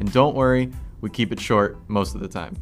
And 0.00 0.10
don't 0.12 0.34
worry, 0.34 0.72
we 1.00 1.10
keep 1.10 1.30
it 1.30 1.38
short 1.38 1.78
most 1.88 2.14
of 2.14 2.20
the 2.20 2.28
time. 2.28 2.56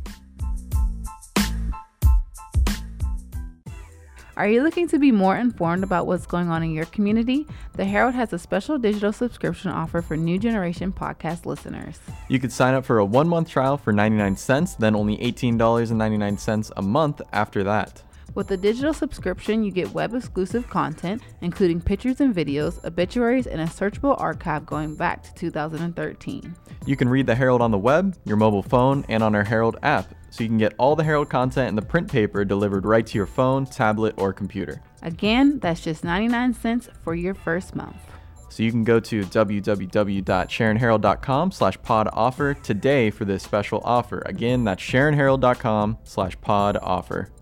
Are 4.36 4.46
you 4.46 4.62
looking 4.62 4.86
to 4.88 5.00
be 5.00 5.10
more 5.10 5.36
informed 5.36 5.82
about 5.82 6.06
what's 6.06 6.24
going 6.24 6.48
on 6.48 6.62
in 6.62 6.70
your 6.70 6.84
community? 6.86 7.44
The 7.74 7.84
Herald 7.84 8.14
has 8.14 8.32
a 8.32 8.38
special 8.38 8.78
digital 8.78 9.12
subscription 9.12 9.72
offer 9.72 10.00
for 10.00 10.16
new 10.16 10.38
generation 10.38 10.92
podcast 10.92 11.44
listeners. 11.44 11.98
You 12.28 12.38
could 12.38 12.52
sign 12.52 12.74
up 12.74 12.84
for 12.84 12.98
a 12.98 13.04
one 13.04 13.28
month 13.28 13.48
trial 13.48 13.76
for 13.76 13.92
99 13.92 14.36
cents, 14.36 14.76
then 14.76 14.94
only 14.94 15.16
$18.99 15.16 16.70
a 16.76 16.82
month 16.82 17.20
after 17.32 17.64
that. 17.64 18.02
With 18.38 18.46
the 18.46 18.56
digital 18.56 18.94
subscription, 18.94 19.64
you 19.64 19.72
get 19.72 19.92
web 19.92 20.14
exclusive 20.14 20.70
content, 20.70 21.22
including 21.40 21.80
pictures 21.80 22.20
and 22.20 22.32
videos, 22.32 22.78
obituaries, 22.84 23.48
and 23.48 23.60
a 23.60 23.64
searchable 23.64 24.14
archive 24.20 24.64
going 24.64 24.94
back 24.94 25.24
to 25.24 25.34
2013. 25.34 26.54
You 26.86 26.96
can 26.96 27.08
read 27.08 27.26
the 27.26 27.34
Herald 27.34 27.60
on 27.60 27.72
the 27.72 27.78
web, 27.78 28.16
your 28.24 28.36
mobile 28.36 28.62
phone, 28.62 29.04
and 29.08 29.24
on 29.24 29.34
our 29.34 29.42
Herald 29.42 29.78
app, 29.82 30.14
so 30.30 30.44
you 30.44 30.48
can 30.48 30.56
get 30.56 30.72
all 30.78 30.94
the 30.94 31.02
Herald 31.02 31.28
content 31.28 31.70
in 31.70 31.74
the 31.74 31.82
print 31.82 32.12
paper 32.12 32.44
delivered 32.44 32.86
right 32.86 33.04
to 33.04 33.18
your 33.18 33.26
phone, 33.26 33.66
tablet, 33.66 34.14
or 34.18 34.32
computer. 34.32 34.80
Again, 35.02 35.58
that's 35.58 35.80
just 35.80 36.04
99 36.04 36.54
cents 36.54 36.88
for 37.02 37.16
your 37.16 37.34
first 37.34 37.74
month. 37.74 37.96
So 38.50 38.62
you 38.62 38.70
can 38.70 38.84
go 38.84 39.00
to 39.00 39.22
www.sharonherald.com 39.22 41.50
slash 41.50 41.82
pod 41.82 42.08
offer 42.12 42.54
today 42.54 43.10
for 43.10 43.24
this 43.24 43.42
special 43.42 43.80
offer. 43.82 44.22
Again, 44.26 44.62
that's 44.62 44.80
sharonherald.com 44.80 45.98
slash 46.04 46.40
pod 46.40 46.76
offer. 46.80 47.32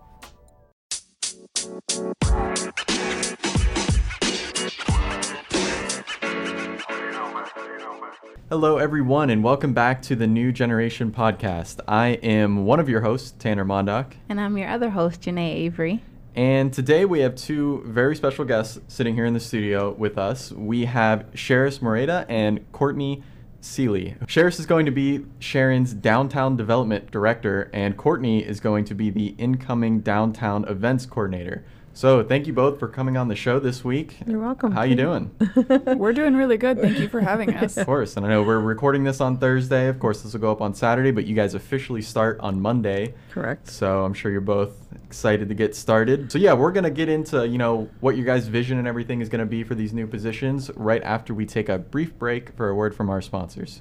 Hello, 8.49 8.79
everyone, 8.79 9.29
and 9.29 9.43
welcome 9.43 9.73
back 9.73 10.01
to 10.03 10.15
the 10.15 10.29
New 10.29 10.53
Generation 10.53 11.11
Podcast. 11.11 11.81
I 11.89 12.11
am 12.23 12.65
one 12.65 12.79
of 12.79 12.89
your 12.89 13.01
hosts, 13.01 13.35
Tanner 13.41 13.65
Mondock. 13.65 14.13
And 14.29 14.41
I'm 14.41 14.57
your 14.57 14.69
other 14.69 14.91
host, 14.91 15.23
Janae 15.23 15.53
Avery. 15.53 16.01
And 16.37 16.73
today 16.73 17.05
we 17.05 17.19
have 17.21 17.35
two 17.35 17.83
very 17.85 18.15
special 18.15 18.45
guests 18.45 18.79
sitting 18.87 19.17
here 19.17 19.25
in 19.25 19.35
the 19.35 19.41
studio 19.41 19.91
with 19.91 20.17
us. 20.17 20.53
We 20.53 20.85
have 20.85 21.27
Sheris 21.33 21.83
Moreira 21.83 22.25
and 22.29 22.71
Courtney 22.71 23.25
Seeley. 23.61 24.15
Sheris 24.27 24.61
is 24.61 24.67
going 24.67 24.87
to 24.87 24.93
be 24.93 25.27
Sharon's 25.41 25.93
downtown 25.93 26.57
development 26.57 27.11
director, 27.11 27.69
and 27.75 27.97
Courtney 27.97 28.45
is 28.47 28.61
going 28.61 28.85
to 28.85 28.95
be 28.95 29.11
the 29.11 29.35
incoming 29.39 30.03
downtown 30.03 30.65
events 30.69 31.05
coordinator. 31.05 31.65
So 31.97 32.23
thank 32.23 32.47
you 32.47 32.53
both 32.53 32.79
for 32.79 32.89
coming 32.89 33.17
on 33.17 33.29
the 33.29 33.35
show 33.35 33.59
this 33.59 33.83
week. 33.83 34.19
You're 34.27 34.39
welcome. 34.39 34.71
How 34.71 34.83
you 34.83 34.95
doing? 34.95 35.31
We're 35.97 36.13
doing 36.13 36.37
really 36.37 36.59
good. 36.59 36.79
Thank 36.79 36.99
you 36.99 37.09
for 37.09 37.23
having 37.23 37.55
us. 37.55 37.79
Of 37.79 37.87
course, 37.87 38.19
and 38.19 38.27
I 38.27 38.29
know 38.29 38.43
we're 38.43 38.61
recording 38.61 39.03
this 39.03 39.23
on 39.23 39.39
Thursday. 39.39 39.89
Of 39.89 39.99
course, 39.99 40.21
this 40.21 40.35
will 40.35 40.41
go 40.41 40.53
up 40.53 40.61
on 40.61 40.75
Saturday, 40.75 41.11
but 41.11 41.25
you 41.25 41.35
guys 41.35 41.55
officially 41.55 42.03
start 42.03 42.39
on 42.41 42.61
Monday. 42.61 43.15
Correct. 43.31 43.69
So 43.69 44.05
I'm 44.05 44.13
sure 44.13 44.31
you're 44.31 44.43
both 44.43 44.77
excited 45.07 45.49
to 45.49 45.55
get 45.55 45.75
started. 45.75 46.31
So 46.31 46.37
yeah, 46.37 46.53
we're 46.53 46.71
gonna 46.71 46.91
get 46.91 47.09
into 47.09 47.49
you 47.49 47.57
know 47.57 47.89
what 48.01 48.15
your 48.15 48.27
guys' 48.27 48.47
vision 48.47 48.77
and 48.77 48.87
everything 48.87 49.23
is 49.23 49.31
gonna 49.31 49.47
be 49.47 49.65
for 49.65 49.75
these 49.75 49.95
new 49.95 50.07
positions 50.07 50.71
right 50.77 51.03
after 51.03 51.33
we 51.33 51.47
take 51.47 51.71
a 51.71 51.79
brief 51.79 52.19
break 52.19 52.55
for 52.57 52.69
a 52.69 52.75
word 52.75 52.95
from 52.95 53.09
our 53.09 53.23
sponsors. 53.23 53.81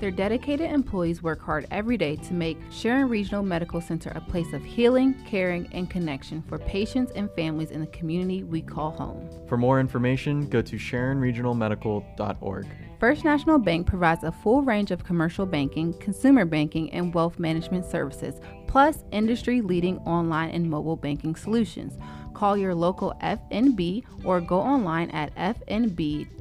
Their 0.00 0.10
dedicated 0.10 0.70
employees 0.70 1.22
work 1.22 1.40
hard 1.40 1.66
every 1.70 1.96
day 1.96 2.16
to 2.16 2.34
make 2.34 2.58
Sharon 2.70 3.08
Regional 3.08 3.44
Medical 3.44 3.80
Center 3.80 4.10
a 4.14 4.20
place 4.20 4.52
of 4.52 4.64
healing, 4.64 5.14
caring, 5.24 5.68
and 5.72 5.88
connection 5.88 6.42
for 6.42 6.58
patients 6.58 7.12
and 7.14 7.30
families 7.32 7.70
in 7.70 7.80
the 7.80 7.86
community 7.86 8.42
we 8.42 8.60
call 8.60 8.90
home. 8.90 9.30
For 9.48 9.56
more 9.56 9.78
information, 9.78 10.48
go 10.48 10.60
to 10.62 10.76
sharonregionalmedical.org. 10.76 12.66
First 12.98 13.24
National 13.24 13.58
Bank 13.58 13.86
provides 13.86 14.24
a 14.24 14.32
full 14.32 14.62
range 14.62 14.90
of 14.90 15.04
commercial 15.04 15.46
banking, 15.46 15.92
consumer 15.94 16.44
banking, 16.44 16.90
and 16.92 17.14
wealth 17.14 17.38
management 17.38 17.84
services, 17.84 18.40
plus 18.66 19.04
industry 19.12 19.60
leading 19.60 19.98
online 19.98 20.50
and 20.50 20.68
mobile 20.68 20.96
banking 20.96 21.36
solutions. 21.36 21.98
Call 22.34 22.56
your 22.56 22.74
local 22.74 23.14
FNB 23.22 24.04
or 24.24 24.40
go 24.40 24.60
online 24.60 25.10
at 25.10 25.34
fnb-online.com. 25.36 26.34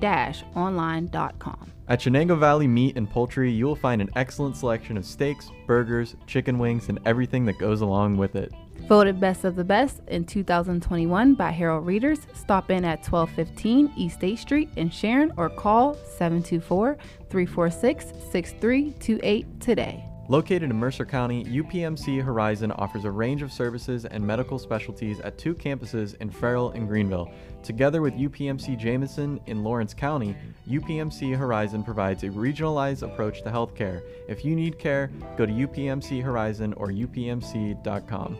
At 1.90 2.00
Shenango 2.00 2.40
Valley 2.40 2.68
Meat 2.68 2.96
and 2.98 3.09
Poultry, 3.09 3.52
you 3.52 3.66
will 3.66 3.76
find 3.76 4.02
an 4.02 4.09
excellent 4.16 4.56
selection 4.56 4.96
of 4.98 5.06
steaks, 5.06 5.52
burgers, 5.68 6.16
chicken 6.28 6.58
wings, 6.58 6.90
and 6.90 6.98
everything 7.06 7.46
that 7.46 7.58
goes 7.59 7.81
along 7.81 8.18
with 8.18 8.36
it. 8.36 8.54
Voted 8.88 9.20
Best 9.20 9.44
of 9.44 9.56
the 9.56 9.64
Best 9.64 10.02
in 10.08 10.26
2021 10.26 11.36
by 11.36 11.52
Herald 11.52 11.86
Readers, 11.86 12.28
stop 12.34 12.70
in 12.70 12.84
at 12.84 13.00
1215 13.08 13.94
East 13.96 14.16
State 14.16 14.40
Street 14.40 14.70
in 14.75 14.90
Sharon 14.90 15.31
or 15.38 15.50
call 15.50 15.94
724 15.94 16.98
346 17.30 18.06
6328 18.31 19.62
today. 19.62 20.12
Located 20.30 20.64
in 20.64 20.76
Mercer 20.78 21.06
County, 21.06 21.44
UPMC 21.44 22.24
Horizon 22.24 22.72
offers 22.72 23.04
a 23.04 23.12
range 23.12 23.42
of 23.42 23.52
services 23.52 24.06
and 24.06 24.26
medical 24.26 24.58
specialties 24.58 25.20
at 25.20 25.38
two 25.38 25.54
campuses 25.54 26.16
in 26.22 26.30
Farrell 26.30 26.72
and 26.72 26.88
Greenville. 26.88 27.30
Together 27.62 28.02
with 28.02 28.14
UPMC 28.14 28.80
Jameson 28.80 29.42
in 29.48 29.66
Lawrence 29.66 29.94
County, 29.94 30.34
UPMC 30.70 31.36
Horizon 31.36 31.84
provides 31.84 32.24
a 32.24 32.30
regionalized 32.30 33.04
approach 33.04 33.44
to 33.44 33.50
healthcare. 33.50 34.02
If 34.30 34.46
you 34.46 34.56
need 34.56 34.80
care, 34.80 35.12
go 35.36 35.46
to 35.46 35.52
UPMC 35.52 36.24
Horizon 36.24 36.74
or 36.76 36.88
upmc.com. 36.88 38.38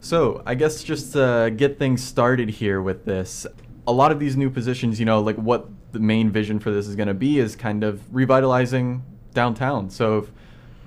So, 0.00 0.42
I 0.46 0.54
guess 0.54 0.82
just 0.82 1.12
to 1.12 1.52
get 1.54 1.78
things 1.78 2.02
started 2.02 2.48
here 2.48 2.80
with 2.80 3.04
this, 3.04 3.46
a 3.86 3.92
lot 3.92 4.12
of 4.12 4.18
these 4.18 4.34
new 4.34 4.48
positions, 4.48 4.98
you 4.98 5.04
know, 5.04 5.20
like 5.20 5.36
what 5.36 5.68
the 5.92 6.00
main 6.00 6.30
vision 6.30 6.58
for 6.58 6.70
this 6.70 6.86
is 6.86 6.96
going 6.96 7.08
to 7.08 7.14
be 7.14 7.38
is 7.38 7.56
kind 7.56 7.84
of 7.84 8.02
revitalizing 8.14 9.02
downtown. 9.34 9.90
So, 9.90 10.18
if 10.18 10.30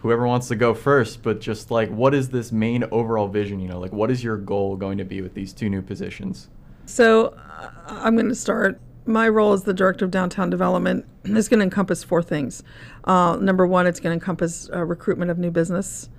whoever 0.01 0.25
wants 0.25 0.47
to 0.47 0.55
go 0.55 0.73
first, 0.73 1.21
but 1.21 1.39
just 1.39 1.71
like 1.71 1.89
what 1.89 2.13
is 2.13 2.29
this 2.29 2.51
main 2.51 2.83
overall 2.91 3.27
vision, 3.27 3.59
you 3.59 3.67
know, 3.67 3.79
like 3.79 3.91
what 3.91 4.09
is 4.09 4.23
your 4.23 4.37
goal 4.37 4.75
going 4.75 4.97
to 4.97 5.05
be 5.05 5.21
with 5.21 5.33
these 5.33 5.53
two 5.53 5.69
new 5.69 5.81
positions? 5.81 6.49
So 6.85 7.27
uh, 7.27 7.69
I'm 7.87 8.15
going 8.15 8.29
to 8.29 8.35
start. 8.35 8.79
My 9.05 9.27
role 9.27 9.53
as 9.53 9.63
the 9.63 9.73
director 9.73 10.05
of 10.05 10.11
downtown 10.11 10.49
development 10.49 11.05
is 11.23 11.47
going 11.47 11.59
to 11.59 11.63
encompass 11.63 12.03
four 12.03 12.21
things. 12.21 12.63
Uh, 13.03 13.37
number 13.39 13.65
one, 13.65 13.87
it's 13.87 13.99
going 13.99 14.11
to 14.11 14.21
encompass 14.21 14.69
uh, 14.71 14.83
recruitment 14.83 15.31
of 15.31 15.37
new 15.37 15.51
business. 15.51 16.09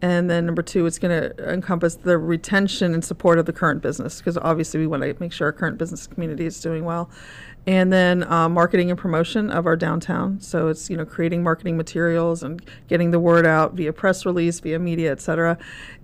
And 0.00 0.28
then 0.28 0.46
number 0.46 0.62
two, 0.62 0.84
it's 0.86 0.98
going 0.98 1.20
to 1.20 1.52
encompass 1.52 1.94
the 1.94 2.18
retention 2.18 2.92
and 2.92 3.04
support 3.04 3.38
of 3.38 3.46
the 3.46 3.52
current 3.52 3.82
business 3.82 4.18
because 4.18 4.36
obviously 4.36 4.80
we 4.80 4.88
want 4.88 5.04
to 5.04 5.14
make 5.20 5.32
sure 5.32 5.46
our 5.46 5.52
current 5.52 5.78
business 5.78 6.08
community 6.08 6.44
is 6.44 6.60
doing 6.60 6.84
well. 6.84 7.08
And 7.66 7.92
then 7.92 8.24
uh, 8.24 8.48
marketing 8.48 8.90
and 8.90 8.98
promotion 8.98 9.50
of 9.50 9.66
our 9.66 9.76
downtown. 9.76 10.40
So 10.40 10.68
it's 10.68 10.90
you 10.90 10.96
know 10.96 11.04
creating 11.04 11.42
marketing 11.42 11.76
materials 11.76 12.42
and 12.42 12.60
getting 12.88 13.12
the 13.12 13.20
word 13.20 13.46
out 13.46 13.74
via 13.74 13.92
press 13.92 14.26
release, 14.26 14.58
via 14.60 14.78
media, 14.78 15.12
et 15.12 15.20
cetera. 15.20 15.56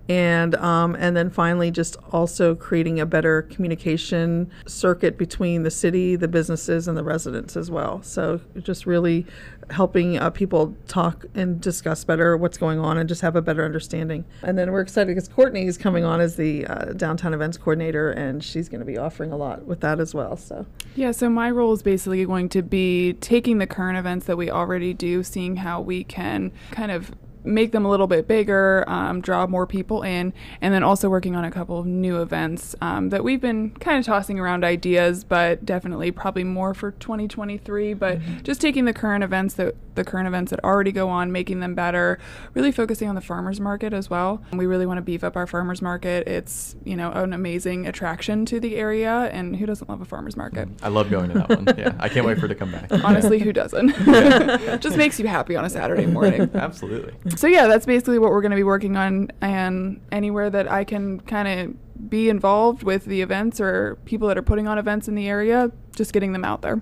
And 0.09 0.55
um, 0.55 0.95
and 0.95 1.15
then 1.15 1.29
finally 1.29 1.69
just 1.69 1.95
also 2.11 2.55
creating 2.55 2.99
a 2.99 3.05
better 3.05 3.43
communication 3.43 4.49
circuit 4.65 5.17
between 5.17 5.61
the 5.61 5.69
city, 5.69 6.15
the 6.15 6.27
businesses, 6.27 6.87
and 6.87 6.97
the 6.97 7.03
residents 7.03 7.55
as 7.55 7.69
well. 7.69 8.01
So 8.01 8.41
just 8.57 8.87
really 8.87 9.27
helping 9.69 10.17
uh, 10.17 10.31
people 10.31 10.75
talk 10.87 11.25
and 11.35 11.61
discuss 11.61 12.03
better 12.03 12.35
what's 12.35 12.57
going 12.57 12.79
on 12.79 12.97
and 12.97 13.07
just 13.07 13.21
have 13.21 13.35
a 13.35 13.41
better 13.41 13.63
understanding. 13.63 14.25
And 14.41 14.57
then 14.57 14.71
we're 14.71 14.81
excited 14.81 15.15
because 15.15 15.29
Courtney 15.29 15.67
is 15.67 15.77
coming 15.77 16.03
on 16.03 16.19
as 16.19 16.35
the 16.37 16.65
uh, 16.65 16.85
downtown 16.93 17.35
events 17.35 17.57
coordinator, 17.57 18.09
and 18.09 18.43
she's 18.43 18.67
going 18.67 18.79
to 18.79 18.85
be 18.85 18.97
offering 18.97 19.31
a 19.31 19.37
lot 19.37 19.65
with 19.65 19.81
that 19.81 19.99
as 19.99 20.15
well. 20.15 20.35
So 20.37 20.65
Yeah, 20.95 21.11
so 21.11 21.29
my 21.29 21.51
role 21.51 21.71
is 21.73 21.83
basically 21.83 22.25
going 22.25 22.49
to 22.49 22.63
be 22.63 23.13
taking 23.13 23.59
the 23.59 23.67
current 23.67 23.99
events 23.99 24.25
that 24.25 24.37
we 24.37 24.49
already 24.49 24.95
do, 24.95 25.21
seeing 25.21 25.57
how 25.57 25.81
we 25.81 26.03
can 26.03 26.51
kind 26.71 26.91
of 26.91 27.11
make 27.43 27.71
them 27.71 27.85
a 27.85 27.89
little 27.89 28.07
bit 28.07 28.27
bigger, 28.27 28.83
um, 28.87 29.21
draw 29.21 29.47
more 29.47 29.65
people 29.65 30.03
in, 30.03 30.33
and 30.61 30.73
then 30.73 30.83
also 30.83 31.09
working 31.09 31.35
on 31.35 31.45
a 31.45 31.51
couple 31.51 31.79
of 31.79 31.85
new 31.85 32.21
events 32.21 32.75
um, 32.81 33.09
that 33.09 33.23
we've 33.23 33.41
been 33.41 33.71
kind 33.71 33.99
of 33.99 34.05
tossing 34.05 34.39
around 34.39 34.63
ideas, 34.63 35.23
but 35.23 35.65
definitely 35.65 36.11
probably 36.11 36.43
more 36.43 36.73
for 36.73 36.91
2023. 36.91 37.93
But 37.93 38.19
just 38.43 38.61
taking 38.61 38.85
the 38.85 38.93
current 38.93 39.23
events 39.23 39.55
that 39.55 39.75
the 39.95 40.03
current 40.05 40.27
events 40.27 40.49
that 40.49 40.63
already 40.63 40.91
go 40.91 41.09
on, 41.09 41.31
making 41.31 41.59
them 41.59 41.75
better, 41.75 42.17
really 42.53 42.71
focusing 42.71 43.09
on 43.09 43.15
the 43.15 43.21
farmers 43.21 43.59
market 43.59 43.93
as 43.93 44.09
well. 44.09 44.41
We 44.53 44.65
really 44.65 44.85
want 44.85 44.97
to 44.97 45.01
beef 45.01 45.23
up 45.23 45.35
our 45.35 45.45
farmers 45.45 45.81
market. 45.81 46.27
It's 46.27 46.75
you 46.85 46.95
know 46.95 47.11
an 47.11 47.33
amazing 47.33 47.85
attraction 47.85 48.45
to 48.45 48.59
the 48.59 48.77
area, 48.77 49.29
and 49.33 49.57
who 49.57 49.65
doesn't 49.65 49.89
love 49.89 50.01
a 50.01 50.05
farmers 50.05 50.37
market? 50.37 50.69
I 50.81 50.87
love 50.87 51.09
going 51.09 51.29
to 51.31 51.39
that 51.39 51.49
one. 51.49 51.67
Yeah, 51.79 51.93
I 51.99 52.09
can't 52.09 52.25
wait 52.25 52.37
for 52.39 52.45
it 52.45 52.49
to 52.49 52.55
come 52.55 52.71
back. 52.71 52.91
Honestly, 52.91 53.39
who 53.39 53.53
doesn't? 53.61 53.89
Just 54.81 54.97
makes 54.97 55.19
you 55.19 55.27
happy 55.27 55.55
on 55.55 55.63
a 55.63 55.69
Saturday 55.69 56.05
morning. 56.07 56.49
Absolutely. 56.53 57.13
So 57.35 57.47
yeah, 57.47 57.67
that's 57.67 57.85
basically 57.85 58.19
what 58.19 58.31
we're 58.31 58.41
going 58.41 58.51
to 58.51 58.57
be 58.57 58.63
working 58.63 58.95
on, 58.95 59.31
and 59.41 60.01
anywhere 60.11 60.49
that 60.49 60.69
I 60.71 60.83
can 60.83 61.19
kind 61.21 61.47
of 61.47 62.09
be 62.09 62.29
involved 62.29 62.83
with 62.83 63.05
the 63.05 63.21
events 63.21 63.59
or 63.59 63.97
people 64.05 64.27
that 64.29 64.37
are 64.37 64.43
putting 64.43 64.67
on 64.67 64.77
events 64.77 65.07
in 65.07 65.15
the 65.15 65.27
area, 65.27 65.71
just 65.95 66.13
getting 66.13 66.31
them 66.31 66.45
out 66.45 66.61
there. 66.61 66.81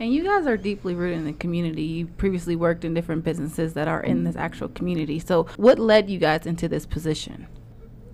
And 0.00 0.12
you 0.12 0.24
guys 0.24 0.46
are 0.46 0.56
deeply 0.56 0.94
rooted 0.94 1.18
in 1.18 1.24
the 1.26 1.32
community. 1.32 1.82
You 1.82 2.06
previously 2.06 2.56
worked 2.56 2.84
in 2.84 2.94
different 2.94 3.22
businesses 3.24 3.74
that 3.74 3.86
are 3.86 4.02
in 4.02 4.22
mm. 4.22 4.24
this 4.24 4.36
actual 4.36 4.68
community. 4.68 5.18
So, 5.18 5.44
what 5.56 5.78
led 5.78 6.10
you 6.10 6.18
guys 6.18 6.46
into 6.46 6.68
this 6.68 6.86
position? 6.86 7.46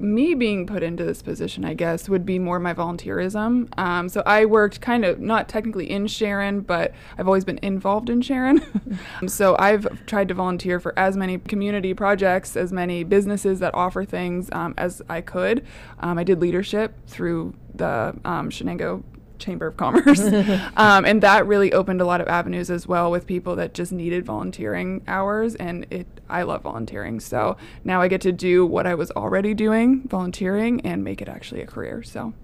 Me 0.00 0.34
being 0.34 0.66
put 0.66 0.82
into 0.82 1.04
this 1.04 1.22
position, 1.22 1.64
I 1.64 1.74
guess, 1.74 2.08
would 2.08 2.24
be 2.24 2.38
more 2.38 2.58
my 2.58 2.74
volunteerism. 2.74 3.68
Um, 3.78 4.08
so 4.08 4.22
I 4.26 4.44
worked 4.44 4.80
kind 4.80 5.04
of 5.04 5.20
not 5.20 5.48
technically 5.48 5.90
in 5.90 6.06
Sharon, 6.06 6.60
but 6.60 6.92
I've 7.16 7.26
always 7.26 7.44
been 7.44 7.58
involved 7.62 8.10
in 8.10 8.22
Sharon. 8.22 8.62
so 9.26 9.56
I've 9.58 10.06
tried 10.06 10.28
to 10.28 10.34
volunteer 10.34 10.80
for 10.80 10.98
as 10.98 11.16
many 11.16 11.38
community 11.38 11.94
projects, 11.94 12.56
as 12.56 12.72
many 12.72 13.04
businesses 13.04 13.60
that 13.60 13.74
offer 13.74 14.04
things 14.04 14.48
um, 14.52 14.74
as 14.76 15.02
I 15.08 15.20
could. 15.20 15.66
Um, 16.00 16.18
I 16.18 16.24
did 16.24 16.40
leadership 16.40 16.94
through 17.06 17.54
the 17.74 18.16
um, 18.24 18.50
Shenango 18.50 19.02
Chamber 19.38 19.66
of 19.66 19.76
Commerce. 19.76 20.20
um, 20.76 21.04
and 21.04 21.22
that 21.22 21.46
really 21.46 21.72
opened 21.72 22.00
a 22.00 22.04
lot 22.04 22.20
of 22.20 22.28
avenues 22.28 22.70
as 22.70 22.86
well 22.86 23.10
with 23.10 23.26
people 23.26 23.56
that 23.56 23.74
just 23.74 23.92
needed 23.92 24.24
volunteering 24.24 25.02
hours. 25.06 25.54
And 25.54 25.86
it, 25.90 26.06
I 26.28 26.42
love 26.42 26.62
volunteering. 26.62 27.20
So 27.20 27.56
now 27.84 28.00
I 28.00 28.08
get 28.08 28.20
to 28.22 28.32
do 28.32 28.66
what 28.66 28.86
I 28.86 28.94
was 28.94 29.10
already 29.12 29.54
doing, 29.54 30.02
volunteering, 30.08 30.80
and 30.82 31.02
make 31.04 31.22
it 31.22 31.28
actually 31.28 31.62
a 31.62 31.66
career. 31.66 32.02
So 32.02 32.34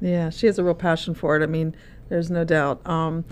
Yeah, 0.00 0.30
she 0.30 0.46
has 0.46 0.58
a 0.58 0.64
real 0.64 0.74
passion 0.74 1.14
for 1.14 1.36
it. 1.36 1.42
I 1.42 1.46
mean, 1.46 1.74
there's 2.08 2.30
no 2.30 2.44
doubt. 2.44 2.86
Um, 2.86 3.24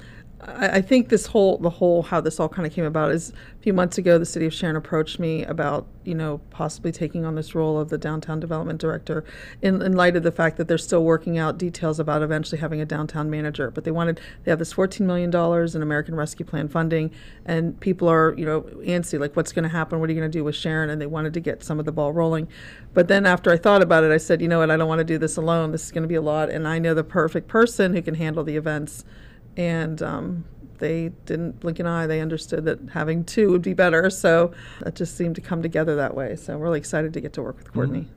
I, 0.42 0.80
think 0.80 1.10
this 1.10 1.26
whole, 1.26 1.58
the 1.58 1.68
whole, 1.68 2.02
how 2.02 2.20
this 2.20 2.40
all 2.40 2.48
kind 2.48 2.66
of 2.66 2.72
came 2.72 2.86
about 2.86 3.10
is 3.10 3.30
a 3.30 3.62
few 3.62 3.74
months 3.74 3.98
ago, 3.98 4.18
the 4.18 4.24
city 4.24 4.46
of 4.46 4.54
Sharon 4.54 4.74
approached 4.74 5.18
me 5.18 5.44
about, 5.44 5.86
you 6.04 6.14
know, 6.14 6.40
possibly 6.48 6.92
taking 6.92 7.26
on 7.26 7.34
this 7.34 7.54
role 7.54 7.78
of 7.78 7.90
the 7.90 7.98
downtown 7.98 8.40
development 8.40 8.80
director 8.80 9.22
in, 9.60 9.82
in 9.82 9.92
light 9.92 10.16
of 10.16 10.22
the 10.22 10.32
fact 10.32 10.56
that 10.56 10.66
they're 10.66 10.78
still 10.78 11.04
working 11.04 11.36
out 11.36 11.58
details 11.58 12.00
about 12.00 12.22
eventually 12.22 12.58
having 12.58 12.80
a 12.80 12.86
downtown 12.86 13.28
manager. 13.28 13.70
But 13.70 13.84
they 13.84 13.90
wanted, 13.90 14.18
they 14.44 14.50
have 14.50 14.58
this 14.58 14.72
$14 14.72 15.00
million 15.00 15.28
in 15.30 15.82
American 15.82 16.14
Rescue 16.14 16.46
Plan 16.46 16.68
funding, 16.68 17.10
and 17.44 17.78
people 17.80 18.08
are, 18.08 18.34
you 18.38 18.46
know, 18.46 18.62
antsy, 18.62 19.20
like, 19.20 19.36
what's 19.36 19.52
going 19.52 19.64
to 19.64 19.68
happen? 19.68 20.00
What 20.00 20.08
are 20.08 20.12
you 20.12 20.18
going 20.18 20.30
to 20.30 20.38
do 20.38 20.42
with 20.42 20.54
Sharon? 20.54 20.88
And 20.88 21.02
they 21.02 21.06
wanted 21.06 21.34
to 21.34 21.40
get 21.40 21.62
some 21.62 21.78
of 21.78 21.84
the 21.84 21.92
ball 21.92 22.12
rolling. 22.12 22.48
But 22.94 23.08
then 23.08 23.26
after 23.26 23.52
I 23.52 23.58
thought 23.58 23.82
about 23.82 24.04
it, 24.04 24.10
I 24.10 24.16
said, 24.16 24.40
you 24.40 24.48
know 24.48 24.60
what, 24.60 24.70
I 24.70 24.78
don't 24.78 24.88
want 24.88 25.00
to 25.00 25.04
do 25.04 25.18
this 25.18 25.36
alone. 25.36 25.72
This 25.72 25.84
is 25.84 25.92
going 25.92 26.02
to 26.02 26.08
be 26.08 26.14
a 26.14 26.22
lot, 26.22 26.48
and 26.48 26.66
I 26.66 26.78
know 26.78 26.94
the 26.94 27.04
perfect 27.04 27.46
person 27.46 27.94
who 27.94 28.00
can 28.00 28.14
handle 28.14 28.42
the 28.42 28.56
events 28.56 29.04
and 29.56 30.02
um, 30.02 30.44
they 30.78 31.10
didn't 31.26 31.60
blink 31.60 31.78
an 31.78 31.86
eye. 31.86 32.06
They 32.06 32.20
understood 32.20 32.64
that 32.64 32.80
having 32.92 33.24
two 33.24 33.50
would 33.50 33.62
be 33.62 33.74
better. 33.74 34.10
So 34.10 34.52
that 34.80 34.94
just 34.94 35.16
seemed 35.16 35.36
to 35.36 35.40
come 35.40 35.62
together 35.62 35.94
that 35.96 36.14
way. 36.14 36.36
So 36.36 36.54
I'm 36.54 36.60
really 36.60 36.78
excited 36.78 37.12
to 37.14 37.20
get 37.20 37.32
to 37.34 37.42
work 37.42 37.58
with 37.58 37.72
Courtney. 37.72 38.08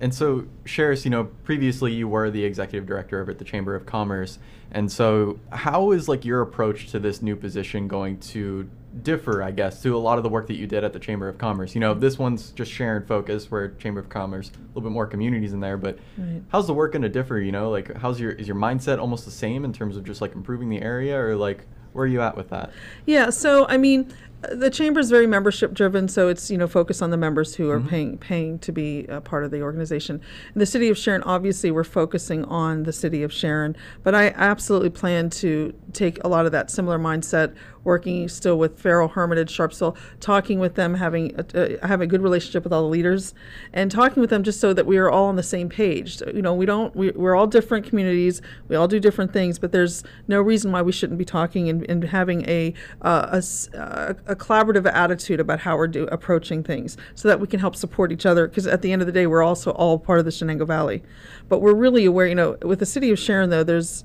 And 0.00 0.12
so, 0.12 0.46
Sheris, 0.64 1.04
you 1.04 1.12
know, 1.12 1.24
previously 1.44 1.92
you 1.92 2.08
were 2.08 2.28
the 2.28 2.44
executive 2.44 2.86
director 2.86 3.20
over 3.20 3.30
at 3.30 3.38
the 3.38 3.44
Chamber 3.44 3.76
of 3.76 3.86
Commerce. 3.86 4.40
And 4.72 4.90
so, 4.90 5.38
how 5.52 5.92
is 5.92 6.08
like 6.08 6.24
your 6.24 6.40
approach 6.40 6.90
to 6.90 6.98
this 6.98 7.22
new 7.22 7.36
position 7.36 7.86
going 7.86 8.18
to 8.18 8.68
differ, 9.02 9.42
I 9.42 9.50
guess, 9.50 9.82
to 9.82 9.96
a 9.96 9.98
lot 9.98 10.18
of 10.18 10.24
the 10.24 10.28
work 10.28 10.46
that 10.48 10.56
you 10.56 10.66
did 10.66 10.84
at 10.84 10.92
the 10.92 10.98
Chamber 10.98 11.28
of 11.28 11.38
Commerce? 11.38 11.74
You 11.74 11.80
know, 11.80 11.94
this 11.94 12.18
one's 12.18 12.50
just 12.50 12.70
Sharon 12.70 13.06
focus, 13.06 13.50
where 13.50 13.68
Chamber 13.72 14.00
of 14.00 14.08
Commerce, 14.08 14.50
a 14.50 14.66
little 14.68 14.82
bit 14.82 14.92
more 14.92 15.06
communities 15.06 15.52
in 15.52 15.60
there. 15.60 15.76
But 15.76 15.98
Right. 16.18 16.42
how's 16.48 16.66
the 16.66 16.74
work 16.74 16.92
going 16.92 17.02
to 17.02 17.08
differ? 17.08 17.38
You 17.40 17.52
know, 17.52 17.70
like 17.70 17.96
how's 17.98 18.20
your 18.20 18.32
is 18.32 18.46
your 18.46 18.56
mindset 18.56 18.98
almost 18.98 19.24
the 19.24 19.30
same 19.30 19.64
in 19.64 19.72
terms 19.72 19.96
of 19.96 20.04
just 20.04 20.20
like 20.20 20.34
improving 20.34 20.68
the 20.68 20.82
area, 20.82 21.18
or 21.18 21.36
like 21.36 21.66
where 21.92 22.04
are 22.04 22.08
you 22.08 22.20
at 22.22 22.36
with 22.36 22.50
that? 22.50 22.70
Yeah, 23.06 23.30
so 23.30 23.66
I 23.68 23.76
mean, 23.76 24.12
the 24.50 24.70
chamber 24.70 24.98
is 24.98 25.08
very 25.08 25.26
membership 25.26 25.72
driven, 25.72 26.08
so 26.08 26.28
it's 26.28 26.50
you 26.50 26.58
know 26.58 26.66
focused 26.66 27.00
on 27.02 27.10
the 27.10 27.16
members 27.16 27.54
who 27.54 27.70
are 27.70 27.80
paying 27.80 28.18
paying 28.18 28.58
to 28.60 28.72
be 28.72 29.04
a 29.06 29.20
part 29.20 29.44
of 29.44 29.50
the 29.50 29.62
organization. 29.62 30.20
In 30.54 30.58
the 30.58 30.66
city 30.66 30.88
of 30.88 30.98
Sharon, 30.98 31.22
obviously, 31.22 31.70
we're 31.70 31.84
focusing 31.84 32.44
on 32.46 32.82
the 32.82 32.92
city 32.92 33.22
of 33.22 33.32
Sharon, 33.32 33.76
but 34.02 34.14
I 34.14 34.28
absolutely 34.30 34.90
plan 34.90 35.30
to 35.30 35.72
take 35.92 36.22
a 36.24 36.28
lot 36.28 36.44
of 36.46 36.52
that 36.52 36.70
similar 36.70 36.98
mindset, 36.98 37.54
working 37.84 38.28
still 38.28 38.58
with 38.58 38.80
Farrell, 38.80 39.08
Hermitage, 39.08 39.56
Sharpsville, 39.56 39.96
talking 40.18 40.58
with 40.58 40.74
them, 40.74 40.94
having 40.94 41.34
a, 41.38 41.80
uh, 41.82 41.86
having 41.86 42.06
a 42.06 42.08
good 42.08 42.22
relationship 42.22 42.64
with 42.64 42.72
all 42.72 42.82
the 42.82 42.88
leaders, 42.88 43.34
and 43.72 43.92
talking 43.92 44.20
with 44.20 44.30
them 44.30 44.42
just 44.42 44.58
so 44.58 44.72
that 44.72 44.86
we 44.86 44.98
are 44.98 45.08
all 45.08 45.26
on 45.26 45.36
the 45.36 45.42
same 45.44 45.68
page. 45.68 46.20
You 46.34 46.42
know, 46.42 46.54
we 46.54 46.66
don't 46.66 46.94
we, 46.96 47.12
we're 47.12 47.36
all 47.36 47.46
different 47.46 47.86
communities, 47.86 48.42
we 48.66 48.74
all 48.74 48.88
do 48.88 48.98
different 48.98 49.32
things, 49.32 49.60
but 49.60 49.70
there's 49.70 50.02
no 50.26 50.42
reason 50.42 50.72
why 50.72 50.82
we 50.82 50.90
shouldn't 50.90 51.18
be 51.18 51.24
talking 51.24 51.68
and, 51.68 51.88
and 51.88 52.02
having 52.04 52.48
a, 52.48 52.74
uh, 53.02 53.40
a 53.40 53.42
uh, 53.78 54.14
a 54.32 54.36
collaborative 54.36 54.90
attitude 54.92 55.38
about 55.38 55.60
how 55.60 55.76
we're 55.76 55.86
do, 55.86 56.04
approaching 56.04 56.64
things, 56.64 56.96
so 57.14 57.28
that 57.28 57.38
we 57.38 57.46
can 57.46 57.60
help 57.60 57.76
support 57.76 58.10
each 58.10 58.26
other. 58.26 58.48
Because 58.48 58.66
at 58.66 58.82
the 58.82 58.92
end 58.92 59.02
of 59.02 59.06
the 59.06 59.12
day, 59.12 59.26
we're 59.26 59.42
also 59.42 59.70
all 59.72 59.98
part 59.98 60.18
of 60.18 60.24
the 60.24 60.30
Shenango 60.30 60.66
Valley, 60.66 61.02
but 61.48 61.60
we're 61.60 61.74
really 61.74 62.04
aware. 62.04 62.26
You 62.26 62.34
know, 62.34 62.56
with 62.62 62.80
the 62.80 62.86
city 62.86 63.10
of 63.10 63.18
Sharon, 63.18 63.50
though, 63.50 63.62
there's 63.62 64.04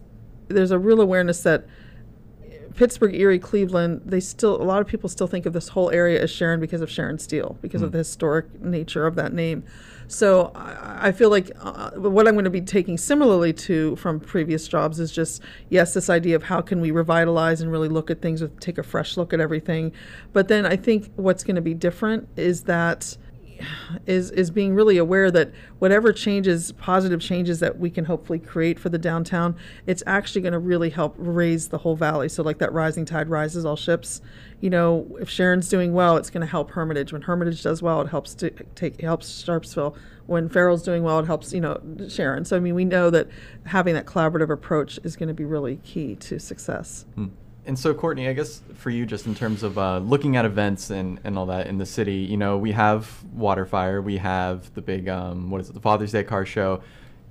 there's 0.50 0.72
a 0.72 0.80
real 0.80 1.02
awareness 1.02 1.42
that 1.44 1.66
Pittsburgh, 2.76 3.16
Erie, 3.16 3.40
Cleveland, 3.40 4.02
they 4.06 4.20
still 4.20 4.62
a 4.62 4.64
lot 4.64 4.82
of 4.82 4.88
people 4.88 5.10
still 5.10 5.28
think 5.28 5.46
of 5.46 5.54
this 5.54 5.70
whole 5.70 5.90
area 5.90 6.22
as 6.22 6.30
Sharon 6.30 6.60
because 6.60 6.82
of 6.82 6.92
Sharon 6.92 7.18
Steel, 7.18 7.58
because 7.62 7.82
of 7.82 7.90
mm. 7.90 7.94
the 7.94 7.98
historic 8.00 8.62
nature 8.62 9.08
of 9.08 9.16
that 9.16 9.34
name. 9.34 9.64
So 10.08 10.52
I, 10.56 11.08
I 11.08 11.12
feel 11.12 11.30
like 11.30 11.52
uh, 11.60 11.92
what 11.92 12.28
I'm 12.28 12.36
going 12.36 12.46
to 12.46 12.50
be 12.50 12.62
taking 12.62 12.98
similarly 12.98 13.54
to 13.54 13.96
from 13.98 14.20
previous 14.20 14.68
jobs 14.68 15.00
is 15.00 15.12
just 15.12 15.42
yes, 15.70 15.94
this 15.94 16.10
idea 16.10 16.36
of 16.36 16.44
how 16.44 16.62
can 16.62 16.82
we 16.82 16.92
revitalize 16.92 17.62
and 17.62 17.72
really 17.72 17.90
look 17.90 18.10
at 18.10 18.22
things 18.22 18.42
with 18.42 18.60
take 18.60 18.78
a 18.78 18.84
fresh 18.84 19.18
look 19.18 19.34
at 19.34 19.40
everything. 19.40 19.92
But 20.34 20.48
then 20.48 20.66
I 20.66 20.76
think 20.76 21.12
what's 21.16 21.44
going 21.44 21.56
to 21.56 21.62
be 21.62 21.74
different 21.74 22.28
is 22.36 22.64
that 22.64 23.18
is 24.06 24.32
is 24.32 24.52
being 24.52 24.74
really 24.74 24.98
aware 24.98 25.32
that 25.32 25.52
whatever 25.80 26.12
changes, 26.12 26.72
positive 26.74 27.22
changes 27.22 27.60
that 27.60 27.80
we 27.80 27.90
can 27.90 28.06
hopefully 28.06 28.40
create 28.40 28.80
for 28.80 28.90
the 28.90 28.98
downtown, 28.98 29.56
it's 29.86 30.04
actually 30.06 30.42
going 30.42 30.54
to 30.54 30.60
really 30.60 30.90
help 30.90 31.16
raise 31.18 31.70
the 31.70 31.80
whole 31.80 31.96
valley. 31.96 32.30
So 32.30 32.44
like 32.44 32.60
that 32.60 32.72
rising 32.74 33.06
tide 33.06 33.30
rises 33.30 33.66
all 33.66 33.76
ships. 33.76 34.22
You 34.62 34.70
know, 34.70 35.08
if 35.20 35.30
Sharon's 35.30 35.70
doing 35.70 35.94
well, 35.94 36.18
it's 36.18 36.30
going 36.30 36.42
to 36.42 36.48
help 36.48 36.72
Hermitage. 36.72 37.14
When 37.14 37.24
Hermitage 37.24 37.62
does 37.62 37.82
well, 37.82 38.02
it 38.02 38.08
helps 38.08 38.34
to 38.36 38.50
take 38.76 39.02
helps 39.02 39.44
Sharpsville. 39.44 39.96
When 40.26 40.50
Farrell's 40.50 40.84
doing 40.84 41.04
well, 41.04 41.20
it 41.20 41.26
helps 41.26 41.54
you 41.54 41.62
know 41.62 41.80
Sharon. 42.10 42.46
So 42.46 42.58
I 42.58 42.60
mean, 42.60 42.76
we 42.76 42.86
know 42.86 43.10
that 43.10 43.28
having 43.66 43.94
that 43.94 44.06
collaborative 44.06 44.50
approach 44.50 45.00
is 45.04 45.16
going 45.16 45.28
to 45.28 45.34
be 45.34 45.46
really 45.46 45.78
key 45.78 46.16
to 46.16 46.40
success. 46.40 47.06
Hmm. 47.16 47.28
And 47.68 47.78
so, 47.78 47.94
Courtney, 47.94 48.30
I 48.30 48.34
guess 48.34 48.62
for 48.76 48.90
you, 48.90 49.06
just 49.06 49.26
in 49.28 49.36
terms 49.36 49.62
of 49.62 49.78
uh, 49.78 49.98
looking 50.00 50.38
at 50.38 50.46
events 50.46 50.90
and, 50.90 51.20
and 51.26 51.38
all 51.38 51.46
that 51.48 51.68
in 51.68 51.78
the 51.78 51.86
city, 51.86 52.16
you 52.16 52.38
know, 52.38 52.58
we 52.58 52.72
have 52.72 53.24
Waterfire, 53.36 54.02
we 54.02 54.18
have 54.18 54.74
the 54.74 54.82
big, 54.82 55.10
um, 55.10 55.50
what 55.50 55.60
is 55.60 55.70
it, 55.70 55.74
the 55.74 55.82
Father's 55.82 56.14
Day 56.14 56.24
car 56.24 56.46
show. 56.46 56.82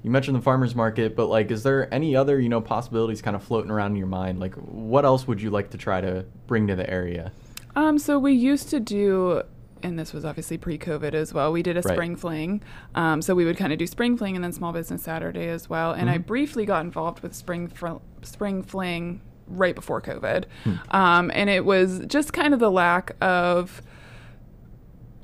You 0.03 0.11
mentioned 0.11 0.37
the 0.37 0.43
farmers 0.43 0.75
market, 0.75 1.17
but 1.17 1.27
like, 1.27 1.51
is 1.51 1.63
there 1.63 1.93
any 1.93 2.15
other, 2.15 2.39
you 2.39 2.51
know, 2.51 2.61
possibilities 2.61 3.23
kind 3.23 3.35
of 3.35 3.43
floating 3.43 3.71
around 3.71 3.93
in 3.93 3.97
your 3.97 4.07
mind? 4.07 4.39
Like, 4.39 4.55
what 4.57 5.07
else 5.07 5.27
would 5.27 5.41
you 5.41 5.49
like 5.49 5.71
to 5.71 5.79
try 5.79 6.03
to 6.03 6.27
bring 6.47 6.67
to 6.67 6.77
the 6.77 6.89
area? 6.89 7.33
Um, 7.75 7.99
so 7.99 8.19
we 8.19 8.33
used 8.33 8.69
to 8.71 8.79
do, 8.79 9.43
and 9.83 9.99
this 9.99 10.13
was 10.13 10.27
obviously 10.27 10.59
pre-COVID 10.59 11.15
as 11.15 11.33
well. 11.33 11.51
We 11.51 11.63
did 11.63 11.79
a 11.79 11.81
Right. 11.81 11.95
spring 11.95 12.15
fling, 12.15 12.63
um, 12.95 13.23
so 13.23 13.35
we 13.35 13.47
would 13.47 13.57
kind 13.57 13.73
of 13.73 13.79
do 13.79 13.87
spring 13.87 14.19
fling 14.19 14.35
and 14.37 14.45
then 14.45 14.53
Small 14.53 14.73
Business 14.75 15.03
Saturday 15.03 15.49
as 15.49 15.71
well. 15.71 15.93
And 15.93 16.11
I 16.11 16.19
Mhm. 16.19 16.27
briefly 16.27 16.67
got 16.67 16.85
involved 16.85 17.21
with 17.21 17.35
spring 17.35 17.69
fr- 17.69 18.01
spring 18.23 18.63
fling 18.63 19.23
right 19.49 19.75
before 19.75 20.01
COVID, 20.01 20.45
Hmm. 20.65 20.75
um, 20.91 21.31
and 21.35 21.49
it 21.51 21.65
was 21.65 22.01
just 22.07 22.33
kind 22.33 22.53
of 22.55 22.61
the 22.61 22.71
lack 22.71 23.13
of 23.21 23.83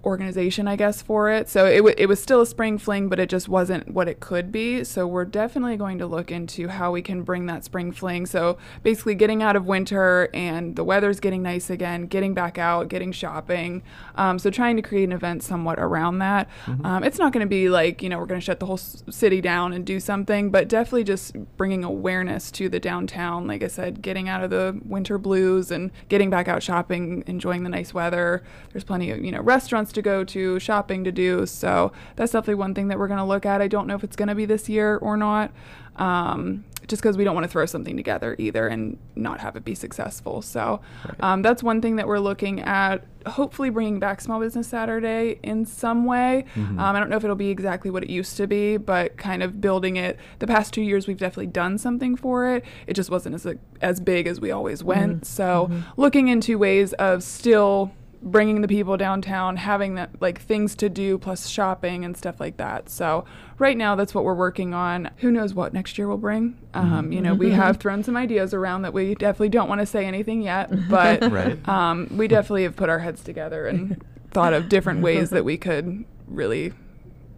organization, 0.04 0.66
I 0.66 0.76
guess, 0.76 1.00
for 1.02 1.30
it. 1.30 1.48
So 1.48 1.66
it, 1.66 1.76
w- 1.78 1.94
it 1.96 2.06
was 2.06 2.20
still 2.22 2.40
a 2.40 2.46
spring 2.46 2.78
fling, 2.78 3.08
but 3.08 3.20
it 3.20 3.28
just 3.28 3.48
wasn't 3.48 3.90
what 3.92 4.08
it 4.08 4.20
could 4.20 4.50
be. 4.50 4.84
So 4.84 5.06
we're 5.06 5.24
definitely 5.24 5.76
going 5.76 5.98
to 5.98 6.06
look 6.06 6.30
into 6.30 6.68
how 6.68 6.90
we 6.92 7.02
can 7.02 7.22
bring 7.22 7.46
that 7.46 7.64
spring 7.64 7.92
fling. 7.92 8.26
So 8.26 8.58
basically, 8.82 9.14
getting 9.14 9.42
out 9.42 9.56
of 9.56 9.66
winter 9.66 10.28
and 10.34 10.76
the 10.76 10.84
weather's 10.84 11.20
getting 11.20 11.42
nice 11.42 11.70
again, 11.70 12.06
getting 12.06 12.34
back 12.34 12.58
out, 12.58 12.88
getting 12.88 13.12
shopping. 13.12 13.82
Um, 14.16 14.38
so 14.38 14.50
trying 14.50 14.76
to 14.76 14.82
create 14.82 15.04
an 15.04 15.12
event 15.12 15.42
somewhat 15.42 15.78
around 15.78 16.18
that. 16.18 16.48
Um, 16.84 17.04
it's 17.04 17.18
not 17.18 17.32
going 17.32 17.44
to 17.44 17.48
be 17.48 17.68
like, 17.68 18.02
you 18.02 18.08
know, 18.08 18.18
we're 18.18 18.26
going 18.26 18.40
to 18.40 18.44
shut 18.44 18.58
the 18.60 18.66
whole 18.66 18.74
s- 18.78 19.04
city 19.10 19.40
down 19.40 19.72
and 19.72 19.84
do 19.84 20.00
something, 20.00 20.50
but 20.50 20.68
definitely 20.68 21.04
just 21.04 21.36
bringing 21.56 21.84
awareness 21.84 22.50
to 22.52 22.68
the 22.68 22.80
downtown. 22.80 23.46
Like 23.46 23.62
I 23.62 23.68
said, 23.68 24.02
getting 24.02 24.28
out 24.28 24.42
of 24.42 24.50
the 24.50 24.80
winter 24.84 25.18
blues 25.18 25.70
and 25.70 25.90
getting 26.08 26.30
back 26.30 26.48
out 26.48 26.62
shopping, 26.62 27.22
enjoying 27.26 27.62
the 27.62 27.70
nice 27.70 27.94
weather. 27.94 28.42
There's 28.72 28.84
plenty 28.84 29.10
of, 29.10 29.24
you 29.24 29.30
know, 29.30 29.40
restaurants 29.40 29.91
to 29.92 30.02
go 30.02 30.24
to, 30.24 30.58
shopping 30.58 31.04
to 31.04 31.12
do. 31.12 31.46
So 31.46 31.92
that's 32.16 32.32
definitely 32.32 32.56
one 32.56 32.74
thing 32.74 32.88
that 32.88 32.98
we're 32.98 33.08
going 33.08 33.18
to 33.18 33.24
look 33.24 33.46
at. 33.46 33.60
I 33.60 33.68
don't 33.68 33.86
know 33.86 33.94
if 33.94 34.04
it's 34.04 34.16
going 34.16 34.28
to 34.28 34.34
be 34.34 34.44
this 34.44 34.68
year 34.68 34.96
or 34.96 35.16
not. 35.16 35.52
Um, 35.96 36.64
just 36.88 37.02
because 37.02 37.16
we 37.16 37.24
don't 37.24 37.34
want 37.34 37.44
to 37.44 37.48
throw 37.48 37.64
something 37.66 37.96
together 37.96 38.34
either 38.38 38.66
and 38.66 38.98
not 39.14 39.40
have 39.40 39.56
it 39.56 39.64
be 39.64 39.74
successful. 39.74 40.42
So 40.42 40.80
um, 41.20 41.42
that's 41.42 41.62
one 41.62 41.80
thing 41.80 41.96
that 41.96 42.06
we're 42.06 42.18
looking 42.18 42.60
at. 42.60 43.06
Hopefully, 43.24 43.70
bringing 43.70 44.00
back 44.00 44.20
Small 44.20 44.40
Business 44.40 44.66
Saturday 44.66 45.38
in 45.44 45.64
some 45.64 46.04
way. 46.04 46.44
Um, 46.78 46.96
I 46.96 46.98
don't 46.98 47.08
know 47.08 47.16
if 47.16 47.24
it'll 47.24 47.36
be 47.36 47.50
exactly 47.50 47.90
what 47.90 48.02
it 48.02 48.10
used 48.10 48.36
to 48.38 48.48
be, 48.48 48.78
but 48.78 49.16
kind 49.16 49.44
of 49.44 49.60
building 49.60 49.96
it. 49.96 50.18
The 50.40 50.46
past 50.48 50.74
two 50.74 50.82
years, 50.82 51.06
we've 51.06 51.18
definitely 51.18 51.46
done 51.46 51.78
something 51.78 52.16
for 52.16 52.48
it. 52.52 52.64
It 52.88 52.94
just 52.94 53.10
wasn't 53.10 53.36
as 53.36 53.46
as 53.80 54.00
big 54.00 54.26
as 54.26 54.40
we 54.40 54.50
always 54.50 54.82
went. 54.82 55.24
So, 55.26 55.70
looking 55.96 56.28
into 56.28 56.58
ways 56.58 56.94
of 56.94 57.22
still 57.22 57.92
bringing 58.22 58.60
the 58.60 58.68
people 58.68 58.96
downtown, 58.96 59.56
having 59.56 59.96
that 59.96 60.10
like 60.20 60.40
things 60.40 60.74
to 60.76 60.88
do 60.88 61.18
plus 61.18 61.48
shopping 61.48 62.04
and 62.04 62.16
stuff 62.16 62.38
like 62.40 62.56
that. 62.56 62.88
So 62.88 63.24
right 63.58 63.76
now 63.76 63.94
that's 63.96 64.14
what 64.14 64.24
we're 64.24 64.34
working 64.34 64.72
on. 64.74 65.10
Who 65.18 65.30
knows 65.30 65.54
what 65.54 65.72
next 65.72 65.98
year 65.98 66.06
will 66.08 66.18
bring? 66.18 66.56
Um, 66.74 67.12
you 67.12 67.20
know, 67.20 67.34
we 67.34 67.50
have 67.50 67.78
thrown 67.78 68.02
some 68.04 68.16
ideas 68.16 68.54
around 68.54 68.82
that 68.82 68.92
we 68.94 69.14
definitely 69.16 69.48
don't 69.50 69.68
want 69.68 69.80
to 69.80 69.86
say 69.86 70.06
anything 70.06 70.42
yet, 70.42 70.70
but 70.88 71.30
Right. 71.30 71.68
um, 71.68 72.08
we 72.16 72.28
definitely 72.28 72.62
have 72.62 72.76
put 72.76 72.88
our 72.88 73.00
heads 73.00 73.22
together 73.24 73.66
and 73.66 74.02
thought 74.30 74.52
of 74.54 74.68
different 74.68 75.00
ways 75.02 75.30
that 75.30 75.44
we 75.44 75.56
could 75.58 76.04
really 76.28 76.72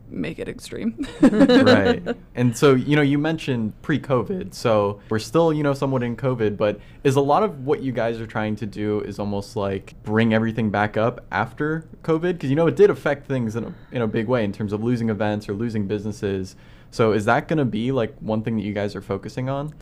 make 0.09 0.39
it 0.39 0.49
extreme. 0.49 1.07
right. 1.23 2.03
And 2.37 2.57
so, 2.57 2.75
you 2.75 2.97
know, 2.97 3.03
you 3.03 3.17
mentioned 3.17 3.81
pre-COVID. 3.83 4.55
So 4.55 5.01
we're 5.09 5.21
still, 5.21 5.53
you 5.53 5.63
know, 5.63 5.73
somewhat 5.73 6.03
in 6.03 6.17
COVID, 6.17 6.57
but 6.57 6.81
is 7.05 7.15
a 7.15 7.21
lot 7.21 7.45
of 7.45 7.65
what 7.65 7.81
you 7.81 7.93
guys 7.93 8.21
are 8.21 8.27
trying 8.27 8.57
to 8.57 8.67
do 8.67 9.01
is 9.03 9.21
almost 9.21 9.55
like 9.55 9.95
bring 10.03 10.35
everything 10.35 10.69
back 10.71 10.97
up 10.97 11.25
after 11.31 11.87
COVID? 12.03 12.33
Because 12.33 12.51
you 12.51 12.57
know 12.57 12.67
it 12.67 12.75
did 12.75 12.91
affect 12.91 13.29
things 13.29 13.55
in 13.55 13.65
a, 13.65 13.75
in 13.93 14.03
a 14.03 14.09
big 14.09 14.27
way 14.27 14.43
in 14.43 14.53
terms 14.53 14.73
of 14.73 14.83
losing 14.83 15.11
events 15.11 15.49
or 15.49 15.55
losing 15.55 15.87
businesses. 15.87 16.57
So 16.91 17.13
is 17.13 17.25
that 17.27 17.47
going 17.47 17.59
to 17.59 17.65
be 17.65 17.93
like 17.93 18.17
one 18.19 18.43
thing 18.43 18.57
that 18.57 18.63
you 18.63 18.73
guys 18.73 18.97
are 18.97 19.03
focusing 19.03 19.49
on? 19.49 19.75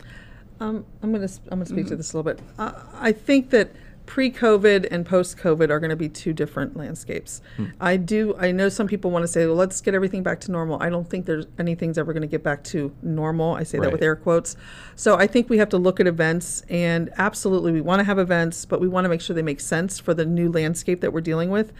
Um, 0.59 0.85
I'm 1.01 1.11
going 1.11 1.27
to 1.27 1.33
I'm 1.51 1.59
going 1.59 1.65
to 1.65 1.73
speak 1.73 1.87
to 1.87 1.95
this 1.95 2.13
a 2.13 2.17
little 2.17 2.31
bit. 2.31 2.43
I, 2.59 2.73
I 2.93 3.11
think 3.11 3.49
that 3.49 3.71
pre-COVID 4.05 4.87
and 4.91 5.05
post-COVID 5.05 5.69
are 5.69 5.79
going 5.79 5.89
to 5.89 5.95
be 5.95 6.09
two 6.09 6.33
different 6.33 6.75
landscapes. 6.75 7.41
I 7.79 7.97
do. 7.97 8.35
I 8.37 8.51
know 8.51 8.69
some 8.69 8.87
people 8.87 9.11
want 9.11 9.23
to 9.23 9.27
say, 9.27 9.45
"Well, 9.45 9.55
let's 9.55 9.79
get 9.81 9.93
everything 9.93 10.23
back 10.23 10.39
to 10.41 10.51
normal." 10.51 10.81
I 10.81 10.89
don't 10.89 11.09
think 11.09 11.25
there's 11.25 11.45
anything's 11.57 11.97
ever 11.97 12.13
going 12.13 12.21
to 12.21 12.27
get 12.27 12.43
back 12.43 12.63
to 12.65 12.93
normal. 13.01 13.55
I 13.55 13.63
say 13.63 13.79
that 13.79 13.91
with 13.91 14.01
air 14.01 14.15
quotes. 14.15 14.55
So 14.95 15.15
I 15.15 15.27
think 15.27 15.49
we 15.49 15.57
have 15.57 15.69
to 15.69 15.77
look 15.77 15.99
at 15.99 16.07
events, 16.07 16.63
and 16.69 17.09
absolutely, 17.17 17.71
we 17.71 17.81
want 17.81 17.99
to 17.99 18.03
have 18.03 18.19
events, 18.19 18.65
but 18.65 18.79
we 18.81 18.87
want 18.87 19.05
to 19.05 19.09
make 19.09 19.21
sure 19.21 19.35
they 19.35 19.41
make 19.41 19.59
sense 19.59 19.99
for 19.99 20.13
the 20.13 20.25
new 20.25 20.51
landscape 20.51 21.01
that 21.01 21.13
we're 21.13 21.21
dealing 21.21 21.49
with. 21.49 21.71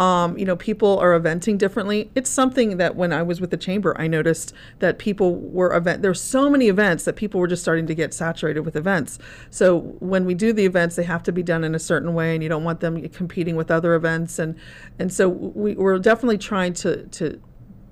Um, 0.00 0.38
you 0.38 0.44
know, 0.44 0.56
people 0.56 0.98
are 0.98 1.18
eventing 1.18 1.58
differently. 1.58 2.10
It's 2.14 2.30
something 2.30 2.76
that 2.76 2.94
when 2.96 3.12
I 3.12 3.22
was 3.22 3.40
with 3.40 3.50
the 3.50 3.56
chamber, 3.56 3.98
I 3.98 4.06
noticed 4.06 4.52
that 4.78 4.98
people 4.98 5.36
were 5.36 5.74
event. 5.74 6.02
There's 6.02 6.20
so 6.20 6.50
many 6.50 6.68
events 6.68 7.04
that 7.04 7.16
people 7.16 7.40
were 7.40 7.48
just 7.48 7.62
starting 7.62 7.86
to 7.86 7.94
get 7.94 8.14
saturated 8.14 8.60
with 8.60 8.76
events. 8.76 9.18
So 9.50 9.78
when 10.00 10.24
we 10.24 10.34
do 10.34 10.52
the 10.52 10.64
events, 10.64 10.96
they 10.96 11.04
have 11.04 11.22
to 11.24 11.32
be 11.32 11.42
done 11.42 11.64
in 11.64 11.69
a 11.74 11.78
certain 11.78 12.14
way, 12.14 12.34
and 12.34 12.42
you 12.42 12.48
don't 12.48 12.64
want 12.64 12.80
them 12.80 13.08
competing 13.08 13.56
with 13.56 13.70
other 13.70 13.94
events. 13.94 14.38
And 14.38 14.56
and 14.98 15.12
so 15.12 15.28
we, 15.28 15.74
we're 15.74 15.98
definitely 15.98 16.38
trying 16.38 16.74
to 16.74 17.06
to 17.06 17.40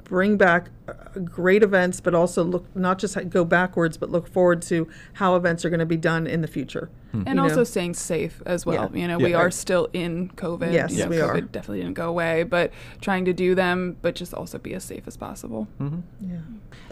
bring 0.05 0.37
back 0.37 0.71
great 1.25 1.63
events, 1.63 2.01
but 2.01 2.15
also 2.15 2.45
look 2.45 2.75
not 2.77 2.99
just 2.99 3.17
go 3.31 3.45
backwards, 3.45 3.97
but 3.97 4.11
look 4.11 4.27
forward 4.29 4.63
to 4.63 4.89
how 5.15 5.37
events 5.37 5.65
are 5.65 5.71
going 5.71 5.81
to 5.81 5.87
be 5.87 5.97
done 5.97 6.27
in 6.27 6.41
the 6.41 6.49
future. 6.49 6.91
Hmm. 7.13 7.23
and 7.27 7.37
you 7.37 7.43
also 7.43 7.57
know? 7.57 7.65
staying 7.65 7.95
safe 7.95 8.43
as 8.45 8.67
well. 8.67 8.91
Yeah. 8.93 9.01
You 9.01 9.09
know, 9.09 9.19
Yeah. 9.19 9.27
we 9.29 9.33
are 9.35 9.51
still 9.51 9.89
in 9.95 10.29
COVID. 10.37 10.71
Yes, 10.75 10.93
you 10.93 11.05
know, 11.05 11.09
we 11.09 11.17
COVID 11.17 11.37
are. 11.37 11.41
definitely 11.41 11.81
didn't 11.81 11.95
go 11.95 12.07
away, 12.11 12.43
but 12.43 12.71
trying 13.01 13.25
to 13.25 13.33
do 13.33 13.55
them, 13.55 13.97
but 14.03 14.15
just 14.15 14.35
also 14.35 14.59
be 14.59 14.75
as 14.75 14.85
safe 14.85 15.05
as 15.07 15.17
possible. 15.17 15.69
Mm-hmm. 15.81 16.01
Yeah. 16.31 16.37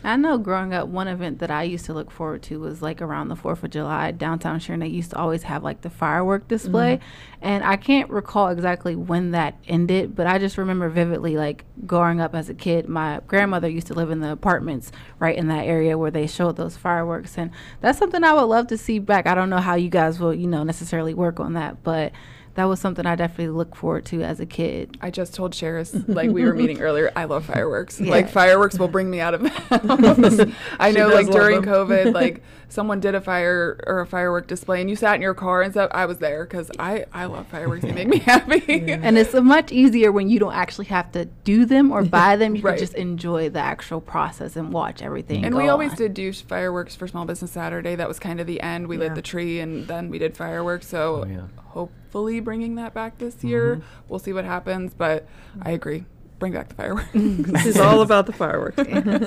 I 0.05 0.17
know 0.17 0.39
growing 0.39 0.73
up, 0.73 0.89
one 0.89 1.07
event 1.09 1.41
that 1.41 1.51
I 1.51 1.65
used 1.65 1.85
to 1.87 1.93
look 1.93 2.11
forward 2.11 2.43
to 2.45 2.59
was 2.61 2.81
like 2.81 3.03
around 3.03 3.29
the 3.29 3.35
4th 3.35 3.63
of 3.63 3.71
July, 3.71 4.11
downtown 4.13 4.59
Sharon. 4.59 4.81
They 4.81 4.87
used 4.87 5.11
to 5.11 5.19
always 5.19 5.43
have 5.43 5.63
like 5.63 5.83
the 5.83 5.91
firework 5.91 6.49
display. 6.49 6.97
Mm-hmm. 6.97 7.37
And 7.43 7.65
I 7.65 7.77
can't 7.77 8.09
recall 8.09 8.49
exactly 8.49 8.97
when 8.97 9.33
that 9.33 9.57
ended, 9.69 10.17
but 10.17 10.27
I 10.27 10.39
just 10.39 10.57
remember 10.57 10.89
vividly 10.89 11.37
like 11.37 11.65
growing 11.87 12.21
up 12.23 12.35
as 12.35 12.49
a 12.49 12.55
kid. 12.55 12.89
My 12.89 13.21
grandmother 13.27 13.69
used 13.69 13.86
to 13.87 13.95
live 13.95 14.11
in 14.11 14.21
the 14.21 14.31
apartments 14.31 14.93
right 15.19 15.37
in 15.37 15.49
that 15.49 15.67
area 15.67 15.97
where 15.99 16.11
they 16.11 16.27
showed 16.27 16.57
those 16.57 16.77
fireworks. 16.77 17.37
And 17.39 17.51
that's 17.81 17.99
something 17.99 18.23
I 18.23 18.33
would 18.33 18.43
love 18.43 18.67
to 18.69 18.79
see 18.79 18.99
back. 18.99 19.27
I 19.27 19.35
don't 19.35 19.51
know 19.51 19.59
how 19.59 19.75
you 19.75 19.89
guys 19.89 20.21
will, 20.21 20.35
you 20.35 20.47
know, 20.47 20.63
necessarily 20.63 21.15
work 21.15 21.41
on 21.41 21.55
that, 21.55 21.83
but 21.83 22.13
that 22.57 22.65
was 22.65 22.81
something 22.81 23.05
I 23.05 23.17
definitely 23.17 23.49
look 23.49 23.77
forward 23.77 24.07
to 24.07 24.23
as 24.23 24.41
a 24.41 24.47
kid. 24.47 24.97
I 25.03 25.11
just 25.11 25.35
told 25.35 25.53
Sheris, 25.53 26.09
like 26.09 26.31
we 26.31 26.43
were 26.43 26.55
meeting 26.55 26.81
earlier, 26.81 27.13
I 27.15 27.25
love 27.25 27.45
fireworks. 27.45 28.01
Yeah. 28.01 28.11
Like 28.11 28.31
fireworks 28.31 28.79
will 28.79 28.89
bring 28.89 29.11
me 29.11 29.21
out 29.21 29.35
of 29.35 29.43
the 29.43 29.51
house. 29.51 30.57
I 30.81 30.91
know, 30.91 31.09
like 31.09 31.27
during. 31.29 31.63
COVID, 31.63 32.15
like 32.15 32.43
someone 32.69 33.01
did 33.01 33.15
a 33.15 33.21
fire 33.21 33.81
or 33.87 34.01
a 34.01 34.07
firework 34.07 34.47
display, 34.47 34.81
and 34.81 34.91
you 34.91 34.97
sat 34.97 35.15
in 35.17 35.23
your 35.23 35.35
car 35.35 35.63
and 35.63 35.73
stuff. 35.73 35.91
I 35.93 36.07
was 36.07 36.19
there 36.19 36.45
because 36.45 36.71
I 36.79 37.07
I 37.13 37.27
love 37.27 37.47
fireworks. 37.49 37.83
They 37.83 37.93
make 37.93 38.09
me 38.09 38.19
happy. 38.19 38.57
And 39.07 39.19
it's 39.19 39.35
much 39.35 39.73
easier 39.73 40.11
when 40.11 40.29
you 40.29 40.39
don't 40.39 40.55
actually 40.55 40.87
have 40.87 41.13
to 41.13 41.27
do 41.45 41.65
them 41.65 41.93
or 41.93 42.03
buy 42.03 42.37
them. 42.37 42.57
You 42.57 42.63
Right. 42.63 42.73
can 42.73 42.81
just 42.81 42.95
enjoy 42.95 43.49
the 43.51 43.61
actual 43.61 44.01
process 44.01 44.57
and 44.57 44.73
watch 44.73 45.03
everything. 45.03 45.45
And 45.45 45.53
go 45.53 45.61
we 45.63 45.69
always 45.69 45.93
on. 45.93 45.97
did 45.97 46.15
do 46.15 46.33
fireworks 46.33 46.97
for 46.97 47.07
Small 47.07 47.25
Business 47.25 47.51
Saturday. 47.53 47.95
That 47.95 48.09
was 48.09 48.19
kind 48.19 48.41
of 48.41 48.47
the 48.47 48.61
end. 48.61 48.89
We 48.89 48.97
Yeah. 48.97 49.05
lit 49.05 49.15
the 49.15 49.23
tree 49.23 49.61
and 49.61 49.87
then 49.87 50.11
we 50.11 50.19
did 50.19 50.37
fireworks. 50.37 50.87
So 50.89 51.25
Oh, 51.25 51.27
yeah. 51.29 51.41
hopefully 51.69 52.41
bringing 52.41 52.75
that 52.77 52.95
back 52.95 53.19
this 53.19 53.37
mm-hmm. 53.37 53.49
year. 53.49 53.83
We'll 54.09 54.19
see 54.19 54.33
what 54.33 54.45
happens. 54.45 54.95
But 54.95 55.27
I 55.61 55.67
mm-hmm. 55.67 55.75
agree. 55.75 56.05
Bring 56.39 56.53
back 56.53 56.69
the 56.69 56.75
fireworks. 56.75 57.09
This 57.15 57.67
is 57.67 57.79
all 57.79 58.03
about 58.03 58.27
the 58.27 58.33
fireworks. 58.33 58.77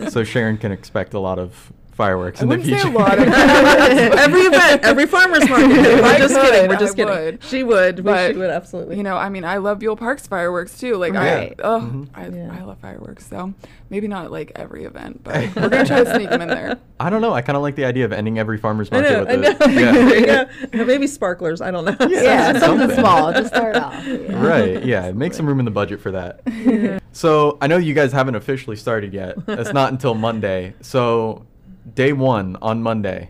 so 0.14 0.24
Sharon 0.24 0.58
can 0.58 0.72
expect 0.72 1.14
a 1.14 1.20
lot 1.20 1.40
of 1.40 1.72
fireworks 2.00 2.40
I 2.40 2.44
in 2.44 2.50
the 2.50 2.58
wouldn't 2.58 2.82
say 2.82 2.88
a 2.90 2.92
lot 2.92 3.20
every 3.20 4.42
event, 4.42 4.84
every 4.84 5.06
farmer's 5.06 5.48
market. 5.50 5.70
If 5.90 6.02
We're 6.02 6.08
I 6.08 6.18
just 6.18 6.34
could, 6.34 6.44
kidding. 6.52 6.70
We're 6.70 6.78
just 6.78 6.94
I 6.94 6.96
kidding. 6.96 7.14
would. 7.26 7.44
She 7.44 7.64
would. 7.64 8.04
But, 8.06 8.32
she 8.32 8.38
would 8.38 8.50
absolutely. 8.50 8.96
You 8.98 9.04
know, 9.04 9.18
I 9.18 9.28
mean, 9.30 9.44
I 9.44 9.58
love 9.58 9.80
Buhl 9.80 9.98
Park's 9.98 10.26
fireworks 10.28 10.80
too. 10.80 10.96
Like, 10.96 11.14
Right. 11.14 11.52
I, 11.60 11.62
oh, 11.64 11.80
Mm-hmm. 11.82 12.04
I, 12.16 12.28
Yeah. 12.30 12.58
I 12.58 12.64
love 12.64 12.78
fireworks. 12.80 13.28
So 13.28 13.54
maybe 13.90 14.08
not 14.08 14.32
like 14.32 14.54
every 14.56 14.86
event, 14.86 15.24
but 15.24 15.36
we're 15.56 15.68
gonna 15.70 15.86
try 15.86 16.04
to 16.06 16.16
sneak 16.16 16.30
them 16.30 16.42
in 16.42 16.48
there. 16.48 16.78
I 17.02 17.10
don't 17.10 17.22
know. 17.22 17.34
I 17.34 17.42
kind 17.42 17.56
of 17.58 17.62
like 17.64 17.76
the 17.76 17.86
idea 17.86 18.06
of 18.06 18.14
ending 18.14 18.40
every 18.40 18.58
farmer's 18.58 18.90
I 18.92 19.02
market 19.02 19.12
know. 19.12 19.20
with 19.20 19.30
I 19.30 19.36
know. 19.36 19.50
it. 19.50 19.74
Yeah. 19.80 19.92
there 19.92 20.20
you 20.20 20.68
go. 20.80 20.86
Maybe 20.86 21.06
sparklers. 21.08 21.60
I 21.62 21.70
don't 21.72 21.84
know. 21.86 21.96
Yeah, 22.08 22.54
Something. 22.60 22.80
something 22.80 22.98
small. 22.98 23.34
Just 23.34 23.48
start 23.50 23.76
off. 23.76 24.06
Yeah. 24.08 24.48
right 24.48 24.86
yeah 24.86 25.12
make 25.12 25.34
some 25.34 25.46
room 25.46 25.60
in 25.60 25.66
the 25.66 25.72
budget 25.72 26.00
for 26.00 26.12
that 26.12 26.42
so 27.12 27.58
i 27.62 27.68
know 27.68 27.78
you 27.78 27.94
guys 27.94 28.12
haven't 28.12 28.36
officially 28.36 28.76
started 28.76 29.14
yet 29.14 29.36
it's 29.48 29.74
not 29.74 29.92
until 29.92 30.14
monday 30.14 30.74
so 30.82 31.46
day 31.96 32.14
one 32.14 32.56
on 32.62 32.82
monday 32.82 33.30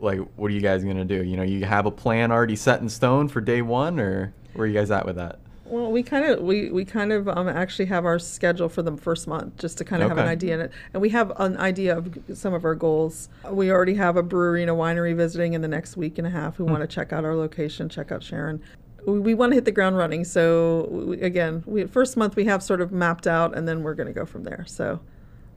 like 0.00 0.18
what 0.36 0.50
are 0.50 0.54
you 0.54 0.60
guys 0.60 0.84
gonna 0.84 1.04
do 1.04 1.22
you 1.24 1.36
know 1.36 1.42
you 1.42 1.64
have 1.64 1.86
a 1.86 1.90
plan 1.90 2.30
already 2.30 2.56
set 2.56 2.80
in 2.80 2.88
stone 2.88 3.28
for 3.28 3.40
day 3.40 3.62
one 3.62 3.98
or 3.98 4.32
where 4.54 4.64
are 4.64 4.66
you 4.66 4.74
guys 4.74 4.90
at 4.90 5.06
with 5.06 5.16
that 5.16 5.38
Well, 5.64 5.90
we 5.90 6.02
kind 6.04 6.24
of 6.24 6.40
we 6.42 6.70
we 6.70 6.84
kind 6.84 7.12
of 7.12 7.28
um, 7.28 7.48
actually 7.48 7.86
have 7.86 8.04
our 8.04 8.20
schedule 8.20 8.68
for 8.68 8.82
the 8.82 8.96
first 8.96 9.26
month 9.26 9.56
just 9.58 9.78
to 9.78 9.84
kind 9.84 10.00
of 10.02 10.08
have 10.10 10.18
an 10.18 10.28
idea 10.28 10.54
in 10.54 10.60
it, 10.60 10.70
and 10.92 11.02
we 11.02 11.08
have 11.10 11.32
an 11.40 11.56
idea 11.56 11.98
of 11.98 12.16
some 12.34 12.54
of 12.54 12.64
our 12.64 12.76
goals. 12.76 13.28
We 13.50 13.72
already 13.72 13.94
have 13.94 14.16
a 14.16 14.22
brewery 14.22 14.62
and 14.62 14.70
a 14.70 14.74
winery 14.74 15.16
visiting 15.16 15.54
in 15.54 15.62
the 15.62 15.68
next 15.68 15.96
week 15.96 16.18
and 16.18 16.26
a 16.26 16.30
half. 16.30 16.60
We 16.60 16.66
want 16.66 16.82
to 16.82 16.86
check 16.86 17.12
out 17.12 17.24
our 17.24 17.34
location, 17.34 17.88
check 17.88 18.12
out 18.12 18.22
Sharon. 18.22 18.62
We, 19.06 19.18
we 19.18 19.34
want 19.34 19.50
to 19.52 19.54
hit 19.56 19.64
the 19.64 19.72
ground 19.72 19.96
running. 19.96 20.24
So 20.24 20.86
we, 20.88 21.20
again, 21.20 21.64
we 21.66 21.84
first 21.86 22.16
month 22.16 22.36
we 22.36 22.44
have 22.44 22.62
sort 22.62 22.80
of 22.80 22.92
mapped 22.92 23.26
out, 23.26 23.56
and 23.56 23.66
then 23.66 23.82
we're 23.82 23.94
going 23.94 24.06
to 24.06 24.12
go 24.12 24.24
from 24.24 24.44
there. 24.44 24.64
So 24.68 25.00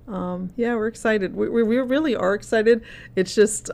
um, 0.09 0.51
yeah, 0.55 0.75
we're 0.75 0.87
excited. 0.87 1.35
We, 1.35 1.49
we, 1.49 1.63
we 1.63 1.77
really 1.77 2.15
are 2.15 2.33
excited. 2.33 2.83
It's 3.15 3.35
just 3.35 3.69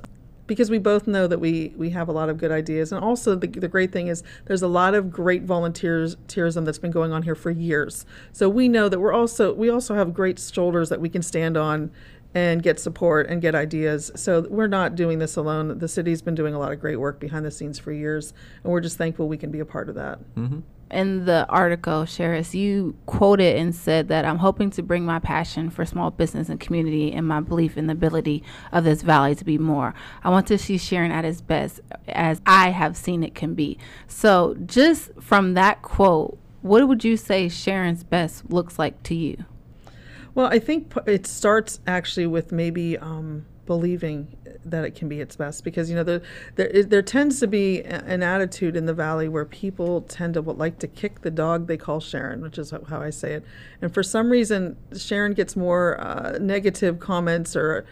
because 0.47 0.69
we 0.69 0.77
both 0.77 1.07
know 1.07 1.27
that 1.27 1.39
we, 1.39 1.73
we 1.75 1.89
have 1.91 2.07
a 2.07 2.11
lot 2.11 2.29
of 2.29 2.37
good 2.37 2.51
ideas. 2.51 2.91
And 2.91 3.03
also, 3.03 3.35
the, 3.35 3.47
the 3.47 3.67
great 3.67 3.91
thing 3.91 4.07
is 4.07 4.23
there's 4.45 4.61
a 4.61 4.67
lot 4.67 4.93
of 4.93 5.11
great 5.11 5.43
volunteers 5.43 6.17
tourism 6.27 6.65
that's 6.65 6.77
been 6.77 6.91
going 6.91 7.11
on 7.11 7.23
here 7.23 7.35
for 7.35 7.51
years. 7.51 8.05
So 8.31 8.49
we 8.49 8.67
know 8.67 8.89
that 8.89 8.99
we're 8.99 9.13
also 9.13 9.53
we 9.53 9.69
also 9.69 9.95
have 9.95 10.13
great 10.13 10.39
shoulders 10.39 10.89
that 10.89 11.01
we 11.01 11.09
can 11.09 11.21
stand 11.21 11.57
on 11.57 11.91
and 12.35 12.61
get 12.61 12.79
support 12.79 13.27
and 13.27 13.41
get 13.41 13.55
ideas. 13.55 14.11
So 14.15 14.45
we're 14.49 14.67
not 14.67 14.95
doing 14.95 15.19
this 15.19 15.37
alone. 15.37 15.79
The 15.79 15.87
city's 15.87 16.21
been 16.21 16.35
doing 16.35 16.53
a 16.53 16.59
lot 16.59 16.73
of 16.73 16.81
great 16.81 16.97
work 16.97 17.19
behind 17.19 17.45
the 17.45 17.51
scenes 17.51 17.79
for 17.79 17.93
years, 17.93 18.33
and 18.63 18.71
we're 18.73 18.81
just 18.81 18.97
thankful 18.97 19.29
we 19.29 19.37
can 19.37 19.51
be 19.51 19.61
a 19.61 19.65
part 19.65 19.87
of 19.87 19.95
that. 19.95 20.19
mm-hmm. 20.35 20.59
In 20.95 21.25
the 21.25 21.45
article, 21.49 22.03
Sheris, 22.03 22.53
you 22.53 22.95
quoted 23.05 23.57
and 23.57 23.75
said 23.75 24.07
that 24.07 24.23
I'm 24.23 24.37
hoping 24.37 24.69
to 24.71 24.81
bring 24.81 25.05
my 25.05 25.19
passion 25.19 25.69
for 25.69 25.85
small 25.85 26.09
business 26.09 26.47
and 26.47 26.59
community 26.59 27.11
and 27.11 27.27
my 27.27 27.41
belief 27.41 27.77
in 27.77 27.87
the 27.87 27.93
ability 27.93 28.43
of 28.71 28.85
this 28.85 29.01
valley 29.01 29.35
to 29.35 29.43
be 29.43 29.57
more. 29.57 29.93
I 30.23 30.29
want 30.29 30.47
to 30.47 30.57
see 30.57 30.77
Sharon 30.77 31.11
at 31.11 31.25
its 31.25 31.41
best 31.41 31.81
as 32.07 32.41
I 32.45 32.69
have 32.69 32.95
seen 32.95 33.23
it 33.23 33.35
can 33.35 33.55
be. 33.55 33.77
So, 34.07 34.55
just 34.65 35.11
from 35.19 35.53
that 35.55 35.81
quote, 35.81 36.37
what 36.61 36.87
would 36.87 37.03
you 37.03 37.17
say 37.17 37.49
Sharon's 37.49 38.03
best 38.03 38.49
looks 38.49 38.79
like 38.79 39.03
to 39.03 39.15
you? 39.15 39.43
Well, 40.33 40.47
I 40.47 40.59
think 40.59 40.93
it 41.05 41.27
starts 41.27 41.79
actually 41.85 42.27
with 42.27 42.51
maybe 42.51 42.97
um, 42.97 43.45
believing 43.65 44.27
that 44.63 44.83
it 44.83 44.95
can 44.95 45.07
be 45.07 45.19
its 45.19 45.35
best 45.35 45.63
because 45.63 45.89
you 45.89 45.95
know 45.95 46.03
there 46.03 46.21
there, 46.55 46.83
there 46.83 47.01
tends 47.01 47.39
to 47.39 47.47
be 47.47 47.83
an 47.83 48.23
attitude 48.23 48.75
in 48.75 48.85
the 48.85 48.93
valley 48.93 49.27
where 49.27 49.45
people 49.45 50.01
tend 50.01 50.33
to 50.33 50.41
like 50.41 50.79
to 50.79 50.87
kick 50.87 51.21
the 51.21 51.31
dog 51.31 51.67
they 51.67 51.77
call 51.77 51.99
Sharon, 51.99 52.41
which 52.41 52.57
is 52.57 52.71
how 52.71 53.01
I 53.01 53.09
say 53.09 53.33
it, 53.33 53.45
and 53.81 53.93
for 53.93 54.03
some 54.03 54.29
reason 54.29 54.77
Sharon 54.95 55.33
gets 55.33 55.55
more 55.55 55.99
uh, 55.99 56.37
negative 56.39 56.99
comments 56.99 57.55
or 57.55 57.85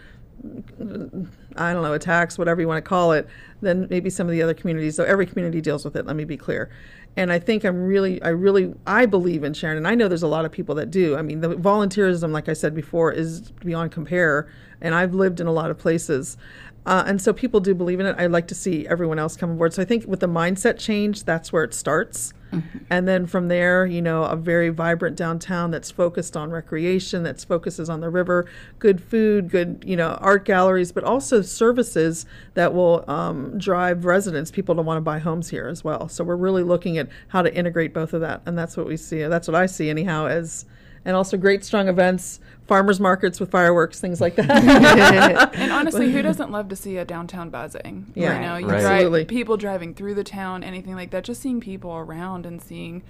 I 1.55 1.73
don't 1.73 1.83
know, 1.83 1.93
attacks, 1.93 2.37
whatever 2.37 2.61
you 2.61 2.67
want 2.67 2.83
to 2.83 2.87
call 2.87 3.11
it, 3.13 3.27
than 3.61 3.87
maybe 3.89 4.09
some 4.09 4.27
of 4.27 4.31
the 4.31 4.41
other 4.41 4.53
communities. 4.53 4.95
So 4.95 5.03
every 5.03 5.25
community 5.25 5.61
deals 5.61 5.85
with 5.85 5.95
it, 5.95 6.05
let 6.05 6.15
me 6.15 6.25
be 6.25 6.37
clear. 6.37 6.69
And 7.15 7.31
I 7.31 7.39
think 7.39 7.63
I'm 7.63 7.83
really, 7.83 8.21
I 8.23 8.29
really, 8.29 8.73
I 8.87 9.05
believe 9.05 9.43
in 9.43 9.53
Sharon, 9.53 9.77
and 9.77 9.87
I 9.87 9.93
know 9.93 10.07
there's 10.07 10.23
a 10.23 10.27
lot 10.27 10.45
of 10.45 10.51
people 10.51 10.75
that 10.75 10.89
do. 10.89 11.15
I 11.15 11.21
mean, 11.21 11.41
the 11.41 11.49
volunteerism, 11.49 12.31
like 12.31 12.49
I 12.49 12.53
said 12.53 12.73
before, 12.73 13.11
is 13.11 13.51
beyond 13.51 13.91
compare, 13.91 14.51
and 14.81 14.95
I've 14.95 15.13
lived 15.13 15.39
in 15.39 15.47
a 15.47 15.51
lot 15.51 15.69
of 15.69 15.77
places. 15.77 16.37
Uh, 16.85 17.03
and 17.05 17.21
so 17.21 17.31
people 17.31 17.59
do 17.59 17.73
believe 17.73 17.99
in 17.99 18.05
it. 18.07 18.15
I'd 18.17 18.31
like 18.31 18.47
to 18.47 18.55
see 18.55 18.87
everyone 18.87 19.19
else 19.19 19.37
come 19.37 19.51
aboard. 19.51 19.73
So 19.73 19.81
I 19.81 19.85
think 19.85 20.05
with 20.07 20.19
the 20.19 20.27
mindset 20.27 20.79
change, 20.79 21.23
that's 21.23 21.53
where 21.53 21.63
it 21.63 21.73
starts. 21.73 22.33
Mm-hmm. 22.53 22.77
And 22.89 23.07
then 23.07 23.25
from 23.25 23.47
there, 23.47 23.85
you 23.85 24.01
know, 24.01 24.23
a 24.23 24.35
very 24.35 24.69
vibrant 24.69 25.15
downtown 25.15 25.71
that's 25.71 25.91
focused 25.91 26.37
on 26.37 26.51
recreation, 26.51 27.23
that 27.23 27.41
focuses 27.41 27.89
on 27.89 27.99
the 27.99 28.09
river, 28.09 28.47
good 28.79 29.01
food, 29.01 29.49
good, 29.49 29.83
you 29.85 29.95
know, 29.95 30.17
art 30.21 30.45
galleries, 30.45 30.91
but 30.91 31.03
also 31.03 31.41
services 31.41 32.25
that 32.53 32.73
will 32.73 33.03
um, 33.09 33.57
drive 33.57 34.05
residents, 34.05 34.51
people 34.51 34.75
to 34.75 34.81
want 34.81 34.97
to 34.97 35.01
buy 35.01 35.19
homes 35.19 35.49
here 35.49 35.67
as 35.67 35.83
well. 35.83 36.07
So 36.07 36.23
we're 36.23 36.35
really 36.35 36.63
looking 36.63 36.97
at 36.97 37.09
how 37.29 37.41
to 37.41 37.53
integrate 37.53 37.93
both 37.93 38.13
of 38.13 38.21
that. 38.21 38.41
And 38.45 38.57
that's 38.57 38.77
what 38.77 38.87
we 38.87 38.97
see. 38.97 39.23
That's 39.23 39.47
what 39.47 39.55
I 39.55 39.65
see, 39.65 39.89
anyhow, 39.89 40.27
as 40.27 40.65
and 41.05 41.15
also 41.15 41.37
great 41.37 41.63
strong 41.63 41.87
events 41.87 42.39
farmers 42.67 42.99
markets 42.99 43.39
with 43.39 43.51
fireworks 43.51 43.99
things 43.99 44.21
like 44.21 44.35
that 44.35 45.51
and 45.55 45.71
honestly 45.71 46.11
who 46.11 46.21
doesn't 46.21 46.51
love 46.51 46.69
to 46.69 46.75
see 46.75 46.97
a 46.97 47.05
downtown 47.05 47.49
buzzing 47.49 48.11
yeah 48.15 48.35
you 48.35 48.41
know 48.41 48.55
you 48.55 48.67
right. 48.67 48.81
drive 48.81 48.93
Absolutely. 48.93 49.25
people 49.25 49.57
driving 49.57 49.93
through 49.93 50.13
the 50.13 50.23
town 50.23 50.63
anything 50.63 50.95
like 50.95 51.11
that 51.11 51.23
just 51.23 51.41
seeing 51.41 51.59
people 51.59 51.93
around 51.93 52.45
and 52.45 52.61
seeing 52.61 53.03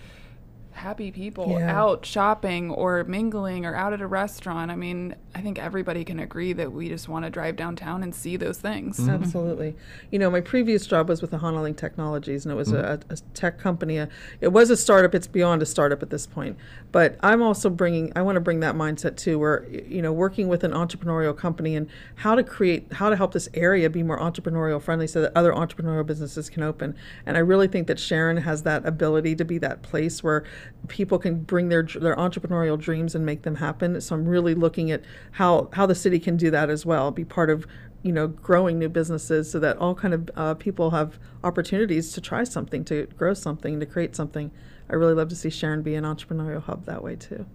happy 0.73 1.11
people 1.11 1.57
Yeah. 1.59 1.79
out 1.79 2.05
shopping 2.05 2.71
or 2.71 3.03
mingling 3.03 3.65
or 3.65 3.75
out 3.75 3.93
at 3.93 4.01
a 4.01 4.07
restaurant 4.07 4.71
i 4.71 4.75
mean 4.75 5.15
i 5.35 5.41
think 5.41 5.59
everybody 5.59 6.03
can 6.03 6.19
agree 6.19 6.53
that 6.53 6.71
we 6.71 6.89
just 6.89 7.07
want 7.07 7.25
to 7.25 7.31
drive 7.31 7.55
downtown 7.55 8.03
and 8.03 8.13
see 8.13 8.37
those 8.37 8.57
things 8.57 8.99
Absolutely. 9.07 9.75
You 10.11 10.19
know, 10.19 10.29
my 10.29 10.41
previous 10.41 10.85
job 10.85 11.09
was 11.09 11.21
with 11.21 11.31
the 11.31 11.37
Honolink 11.37 11.77
Technologies, 11.77 12.45
and 12.45 12.51
it 12.51 12.55
was 12.55 12.71
a, 12.71 12.99
a 13.09 13.17
tech 13.33 13.57
company. 13.59 13.99
Uh, 13.99 14.07
It 14.41 14.49
was 14.49 14.69
a 14.69 14.77
startup. 14.77 15.13
It's 15.15 15.27
beyond 15.27 15.61
a 15.61 15.65
startup 15.65 16.01
at 16.01 16.09
this 16.09 16.25
point. 16.27 16.57
But 16.91 17.17
I'm 17.21 17.41
also 17.41 17.69
bringing. 17.69 18.11
I 18.15 18.21
want 18.21 18.35
to 18.35 18.39
bring 18.41 18.59
that 18.61 18.75
mindset 18.75 19.17
too, 19.17 19.39
where 19.39 19.65
you 19.69 20.01
know, 20.01 20.11
working 20.13 20.47
with 20.47 20.63
an 20.63 20.71
entrepreneurial 20.71 21.35
company 21.35 21.75
and 21.75 21.87
how 22.15 22.35
to 22.35 22.43
create, 22.43 22.91
how 22.93 23.09
to 23.09 23.15
help 23.15 23.33
this 23.33 23.49
area 23.53 23.89
be 23.89 24.03
more 24.03 24.19
entrepreneurial 24.19 24.81
friendly, 24.81 25.07
so 25.07 25.21
that 25.21 25.31
other 25.35 25.51
entrepreneurial 25.53 26.05
businesses 26.05 26.49
can 26.49 26.63
open. 26.63 26.95
And 27.25 27.35
I 27.37 27.41
really 27.41 27.67
think 27.67 27.87
that 27.87 27.99
Sharon 27.99 28.37
has 28.37 28.63
that 28.63 28.85
ability 28.85 29.35
to 29.35 29.45
be 29.45 29.57
that 29.59 29.81
place 29.81 30.23
where 30.23 30.43
people 30.87 31.19
can 31.19 31.41
bring 31.41 31.69
their 31.69 31.83
their 31.83 32.15
entrepreneurial 32.15 32.79
dreams 32.79 33.15
and 33.15 33.25
make 33.25 33.43
them 33.43 33.55
happen. 33.55 33.99
So 34.01 34.15
I'm 34.15 34.25
really 34.25 34.55
looking 34.55 34.91
at 34.91 35.03
how 35.31 35.69
how 35.73 35.85
the 35.85 35.95
city 35.95 36.19
can 36.19 36.37
do 36.37 36.51
that 36.51 36.69
as 36.69 36.85
well. 36.85 37.11
Be 37.11 37.25
part 37.25 37.49
of 37.49 37.65
you 38.03 38.11
know 38.11 38.27
growing 38.27 38.77
new 38.77 38.89
businesses 38.89 39.49
so 39.49 39.59
that 39.59 39.77
all 39.77 39.95
kind 39.95 40.13
of 40.13 40.29
uh, 40.35 40.53
people 40.53 40.91
have 40.91 41.17
opportunities 41.43 42.11
to 42.13 42.21
try 42.21 42.43
something 42.43 42.83
to 42.85 43.07
grow 43.17 43.33
something 43.33 43.79
to 43.79 43.85
create 43.85 44.15
something 44.15 44.51
i 44.89 44.93
really 44.93 45.13
love 45.13 45.29
to 45.29 45.35
see 45.35 45.49
sharon 45.49 45.81
be 45.81 45.95
an 45.95 46.03
entrepreneurial 46.03 46.61
hub 46.61 46.85
that 46.85 47.01
way 47.01 47.15
too 47.15 47.45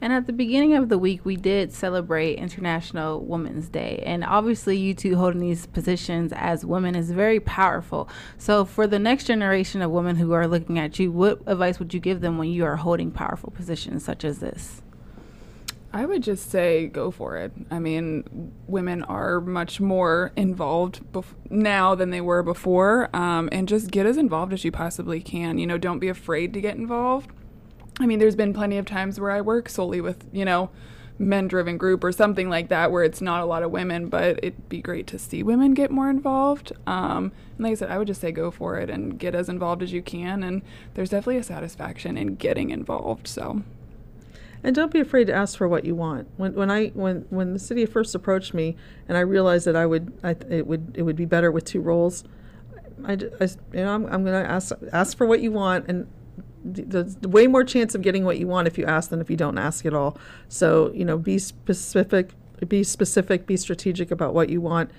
And 0.00 0.12
at 0.12 0.26
the 0.26 0.32
beginning 0.32 0.74
of 0.74 0.88
the 0.88 0.98
week, 0.98 1.24
we 1.24 1.36
did 1.36 1.72
celebrate 1.72 2.34
International 2.34 3.20
Women's 3.20 3.68
Day. 3.68 4.02
And 4.04 4.24
obviously, 4.24 4.76
you 4.76 4.94
two 4.94 5.16
holding 5.16 5.40
these 5.40 5.66
positions 5.66 6.32
as 6.34 6.64
women 6.64 6.96
is 6.96 7.12
very 7.12 7.38
powerful. 7.38 8.08
So, 8.36 8.64
for 8.64 8.88
the 8.88 8.98
next 8.98 9.24
generation 9.24 9.80
of 9.80 9.92
women 9.92 10.16
who 10.16 10.32
are 10.32 10.48
looking 10.48 10.78
at 10.78 10.98
you, 10.98 11.12
what 11.12 11.40
advice 11.46 11.78
would 11.78 11.94
you 11.94 12.00
give 12.00 12.20
them 12.20 12.36
when 12.36 12.50
you 12.50 12.64
are 12.64 12.76
holding 12.76 13.12
powerful 13.12 13.52
positions 13.52 14.04
such 14.04 14.24
as 14.24 14.40
this? 14.40 14.82
I 15.94 16.06
would 16.06 16.22
just 16.22 16.50
say 16.50 16.86
go 16.86 17.10
for 17.10 17.36
it. 17.36 17.52
I 17.70 17.78
mean, 17.78 18.52
women 18.66 19.02
are 19.04 19.40
much 19.40 19.78
more 19.78 20.32
involved 20.36 21.00
bef- 21.12 21.34
now 21.50 21.94
than 21.94 22.10
they 22.10 22.22
were 22.22 22.42
before, 22.42 23.14
um, 23.14 23.50
and 23.52 23.68
just 23.68 23.90
get 23.90 24.06
as 24.06 24.16
involved 24.16 24.54
as 24.54 24.64
you 24.64 24.72
possibly 24.72 25.20
can. 25.20 25.58
You 25.58 25.66
know, 25.66 25.76
don't 25.76 25.98
be 25.98 26.08
afraid 26.08 26.54
to 26.54 26.60
get 26.62 26.76
involved. 26.76 27.30
I 28.00 28.06
mean, 28.06 28.18
there's 28.18 28.36
been 28.36 28.52
plenty 28.54 28.78
of 28.78 28.86
times 28.86 29.20
where 29.20 29.30
I 29.30 29.40
work 29.40 29.68
solely 29.68 30.00
with, 30.00 30.24
you 30.32 30.44
know, 30.44 30.70
men 31.18 31.46
driven 31.46 31.76
group 31.76 32.02
or 32.02 32.10
something 32.10 32.48
like 32.48 32.68
that 32.68 32.90
where 32.90 33.04
it's 33.04 33.20
not 33.20 33.42
a 33.42 33.44
lot 33.44 33.62
of 33.62 33.70
women, 33.70 34.08
but 34.08 34.38
it'd 34.42 34.68
be 34.68 34.80
great 34.80 35.06
to 35.08 35.18
see 35.18 35.42
women 35.42 35.74
get 35.74 35.90
more 35.90 36.08
involved. 36.10 36.72
Um, 36.86 37.32
and 37.56 37.60
like 37.64 37.72
I 37.72 37.74
said, 37.74 37.90
I 37.90 37.98
would 37.98 38.06
just 38.06 38.20
say 38.20 38.32
go 38.32 38.50
for 38.50 38.78
it 38.78 38.88
and 38.90 39.18
get 39.18 39.34
as 39.34 39.48
involved 39.48 39.82
as 39.82 39.92
you 39.92 40.02
can. 40.02 40.42
And 40.42 40.62
there's 40.94 41.10
definitely 41.10 41.36
a 41.36 41.42
satisfaction 41.42 42.16
in 42.16 42.36
getting 42.36 42.70
involved. 42.70 43.28
So. 43.28 43.62
and 44.64 44.74
don't 44.74 44.92
be 44.92 45.00
afraid 45.00 45.26
to 45.26 45.32
ask 45.34 45.58
for 45.58 45.68
what 45.68 45.84
you 45.84 45.94
want 45.94 46.28
when 46.36 46.54
when 46.54 46.70
i 46.70 46.86
when 46.88 47.26
when 47.30 47.52
the 47.52 47.58
city 47.58 47.84
first 47.84 48.14
approached 48.14 48.54
me 48.54 48.76
and 49.08 49.16
i 49.16 49.20
realized 49.20 49.66
that 49.66 49.74
i 49.74 49.84
would 49.84 50.12
I, 50.22 50.36
it 50.48 50.66
would 50.66 50.94
it 50.96 51.02
would 51.02 51.16
be 51.16 51.24
better 51.24 51.50
with 51.50 51.64
two 51.64 51.80
roles 51.80 52.22
i, 53.04 53.12
I 53.12 53.16
you 53.16 53.82
know 53.82 53.92
i'm, 53.94 54.06
I'm 54.06 54.24
going 54.24 54.40
to 54.40 54.48
ask 54.48 54.70
ask 54.92 55.16
for 55.16 55.26
what 55.26 55.40
you 55.40 55.50
want 55.50 55.88
and 55.88 56.06
there's 56.64 57.16
way 57.18 57.46
more 57.46 57.64
chance 57.64 57.94
of 57.94 58.02
getting 58.02 58.24
what 58.24 58.38
you 58.38 58.46
want 58.46 58.68
if 58.68 58.78
you 58.78 58.84
ask 58.84 59.10
than 59.10 59.20
if 59.20 59.30
you 59.30 59.36
don't 59.36 59.58
ask 59.58 59.84
at 59.84 59.94
all 59.94 60.16
so 60.48 60.90
you 60.92 61.04
know 61.04 61.18
be 61.18 61.38
specific 61.38 62.30
be 62.68 62.84
specific 62.84 63.46
be 63.46 63.56
strategic 63.56 64.10
about 64.10 64.34
what 64.34 64.48
you 64.48 64.60
want 64.60 64.90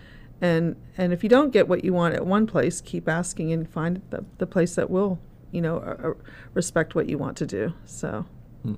and 0.41 0.76
and 0.97 1.13
if 1.13 1.23
you 1.23 1.30
don't 1.30 1.52
get 1.52 1.67
what 1.67 1.84
you 1.84 1.93
want 1.93 2.13
at 2.13 2.26
one 2.26 2.45
place 2.45 2.82
keep 2.82 3.08
asking 3.08 3.52
and 3.52 3.69
find 3.69 4.02
the, 4.10 4.23
the 4.38 4.47
place 4.47 4.76
that 4.76 4.89
will 4.89 5.19
you 5.52 5.62
know 5.62 6.15
respect 6.54 6.95
what 6.95 7.08
you 7.08 7.17
want 7.17 7.38
to 7.38 7.45
do 7.45 7.73
so 7.86 8.26
hmm. 8.63 8.76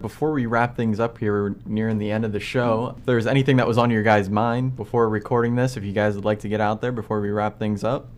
Before 0.00 0.32
we 0.32 0.44
wrap 0.44 0.76
things 0.76 1.00
up 1.00 1.16
here, 1.16 1.32
we're 1.32 1.54
nearing 1.64 1.96
the 1.96 2.10
end 2.10 2.26
of 2.26 2.32
the 2.32 2.40
show. 2.40 2.94
If 2.98 3.06
there's 3.06 3.26
anything 3.26 3.56
that 3.56 3.66
was 3.66 3.78
on 3.78 3.90
your 3.90 4.02
guys' 4.02 4.28
mind 4.28 4.76
before 4.76 5.08
recording 5.08 5.54
this, 5.54 5.78
if 5.78 5.84
you 5.84 5.92
guys 5.92 6.14
would 6.14 6.26
like 6.26 6.40
to 6.40 6.48
get 6.48 6.60
out 6.60 6.82
there 6.82 6.92
before 6.92 7.22
we 7.22 7.30
wrap 7.30 7.58
things 7.58 7.82
up. 7.82 8.08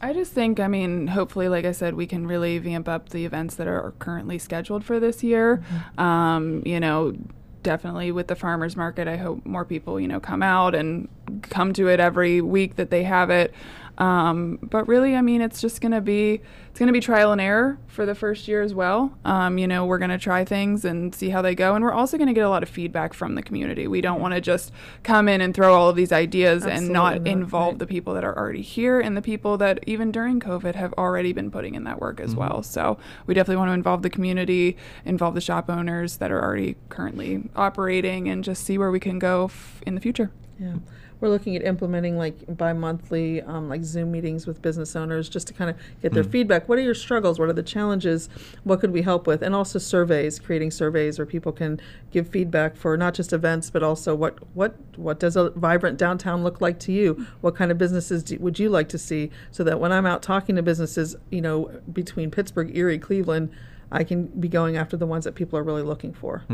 I 0.00 0.12
just 0.12 0.32
think, 0.32 0.60
I 0.60 0.68
mean, 0.68 1.08
hopefully, 1.08 1.48
like 1.48 1.64
I 1.64 1.72
said, 1.72 1.94
we 1.94 2.06
can 2.06 2.26
really 2.26 2.58
vamp 2.58 2.88
up 2.88 3.10
the 3.10 3.24
events 3.24 3.54
that 3.56 3.66
are 3.66 3.94
currently 3.98 4.38
scheduled 4.38 4.84
for 4.84 5.00
this 5.00 5.22
year. 5.22 5.62
Um, 5.98 6.62
you 6.66 6.80
know, 6.80 7.16
definitely 7.62 8.12
with 8.12 8.28
the 8.28 8.36
farmers 8.36 8.76
market, 8.76 9.08
I 9.08 9.16
hope 9.16 9.44
more 9.44 9.64
people, 9.64 9.98
you 9.98 10.06
know, 10.06 10.20
come 10.20 10.42
out 10.42 10.74
and 10.74 11.08
come 11.42 11.72
to 11.72 11.88
it 11.88 11.98
every 11.98 12.40
week 12.40 12.76
that 12.76 12.90
they 12.90 13.02
have 13.02 13.30
it. 13.30 13.52
Um, 13.98 14.58
but 14.62 14.86
really, 14.86 15.16
I 15.16 15.22
mean, 15.22 15.40
it's 15.40 15.60
just 15.60 15.80
going 15.80 15.92
to 15.92 16.00
be 16.00 16.42
it's 16.70 16.78
going 16.78 16.88
to 16.88 16.92
be 16.92 17.00
trial 17.00 17.32
and 17.32 17.40
error 17.40 17.78
for 17.86 18.04
the 18.04 18.14
first 18.14 18.46
year 18.46 18.60
as 18.60 18.74
well. 18.74 19.16
Um, 19.24 19.56
you 19.56 19.66
know, 19.66 19.86
we're 19.86 19.96
going 19.96 20.10
to 20.10 20.18
try 20.18 20.44
things 20.44 20.84
and 20.84 21.14
see 21.14 21.30
how 21.30 21.40
they 21.40 21.54
go, 21.54 21.74
and 21.74 21.82
we're 21.82 21.92
also 21.92 22.18
going 22.18 22.28
to 22.28 22.34
get 22.34 22.44
a 22.44 22.50
lot 22.50 22.62
of 22.62 22.68
feedback 22.68 23.14
from 23.14 23.34
the 23.34 23.42
community. 23.42 23.86
We 23.86 24.02
don't 24.02 24.20
want 24.20 24.34
to 24.34 24.40
just 24.42 24.70
come 25.02 25.28
in 25.28 25.40
and 25.40 25.54
throw 25.54 25.74
all 25.74 25.88
of 25.88 25.96
these 25.96 26.12
ideas 26.12 26.66
and 26.66 26.90
not 26.90 27.06
not, 27.06 27.26
involve 27.26 27.74
right. 27.74 27.78
the 27.78 27.86
people 27.86 28.14
that 28.14 28.24
are 28.24 28.36
already 28.36 28.62
here 28.62 29.00
and 29.00 29.16
the 29.16 29.22
people 29.22 29.56
that 29.58 29.80
even 29.86 30.12
during 30.12 30.40
COVID 30.40 30.74
have 30.74 30.92
already 30.94 31.32
been 31.32 31.50
putting 31.50 31.74
in 31.74 31.84
that 31.84 32.00
work 32.00 32.20
as 32.20 32.34
well. 32.34 32.62
So 32.62 32.98
we 33.26 33.34
definitely 33.34 33.56
want 33.56 33.70
to 33.70 33.74
involve 33.74 34.02
the 34.02 34.10
community, 34.10 34.76
involve 35.04 35.34
the 35.34 35.40
shop 35.40 35.70
owners 35.70 36.18
that 36.18 36.30
are 36.30 36.42
already 36.42 36.76
currently 36.88 37.48
operating, 37.54 38.28
and 38.28 38.44
just 38.44 38.64
see 38.64 38.78
where 38.78 38.90
we 38.90 39.00
can 39.00 39.18
go 39.18 39.44
f- 39.46 39.82
in 39.86 39.94
the 39.94 40.00
future. 40.00 40.30
Yeah, 40.58 40.76
we're 41.20 41.28
looking 41.28 41.56
at 41.56 41.62
implementing 41.62 42.18
like 42.18 42.34
bi-monthly, 42.56 43.42
um, 43.42 43.68
like 43.68 43.84
Zoom 43.84 44.12
meetings 44.12 44.46
with 44.46 44.60
business 44.60 44.94
owners, 44.94 45.28
just 45.28 45.46
to 45.46 45.54
kind 45.54 45.70
of 45.70 45.76
get 46.02 46.12
their 46.12 46.24
feedback. 46.24 46.68
What 46.68 46.78
are 46.78 46.82
your 46.82 46.94
struggles? 46.94 47.38
What 47.38 47.48
are 47.48 47.54
the 47.54 47.62
challenges? 47.62 48.28
What 48.64 48.80
could 48.80 48.92
we 48.92 49.02
help 49.02 49.26
with? 49.26 49.42
And 49.42 49.54
also 49.54 49.78
surveys, 49.78 50.38
creating 50.38 50.70
surveys 50.70 51.18
where 51.18 51.26
people 51.26 51.52
can 51.52 51.80
give 52.10 52.28
feedback 52.28 52.76
for 52.76 52.96
not 52.96 53.14
just 53.14 53.32
events, 53.32 53.70
but 53.70 53.82
also 53.82 54.14
what 54.14 54.38
what 54.54 54.76
what 54.96 55.18
does 55.18 55.36
a 55.36 55.50
vibrant 55.50 55.98
downtown 55.98 56.44
look 56.44 56.60
like 56.60 56.78
to 56.80 56.92
you? 56.92 57.26
What 57.40 57.54
kind 57.54 57.70
of 57.70 57.78
businesses 57.78 58.22
do, 58.22 58.38
would 58.38 58.58
you 58.58 58.68
like 58.68 58.88
to 58.90 58.98
see? 58.98 59.30
So 59.50 59.64
that 59.64 59.80
when 59.80 59.92
I'm 59.92 60.06
out 60.06 60.22
talking 60.22 60.56
to 60.56 60.62
businesses, 60.62 61.16
you 61.30 61.40
know, 61.40 61.70
between 61.92 62.30
Pittsburgh, 62.30 62.76
Erie, 62.76 62.98
Cleveland, 62.98 63.50
I 63.90 64.04
can 64.04 64.26
be 64.26 64.48
going 64.48 64.76
after 64.76 64.96
the 64.96 65.06
ones 65.06 65.24
that 65.24 65.34
people 65.34 65.58
are 65.58 65.62
really 65.62 65.82
looking 65.82 66.12
for. 66.12 66.44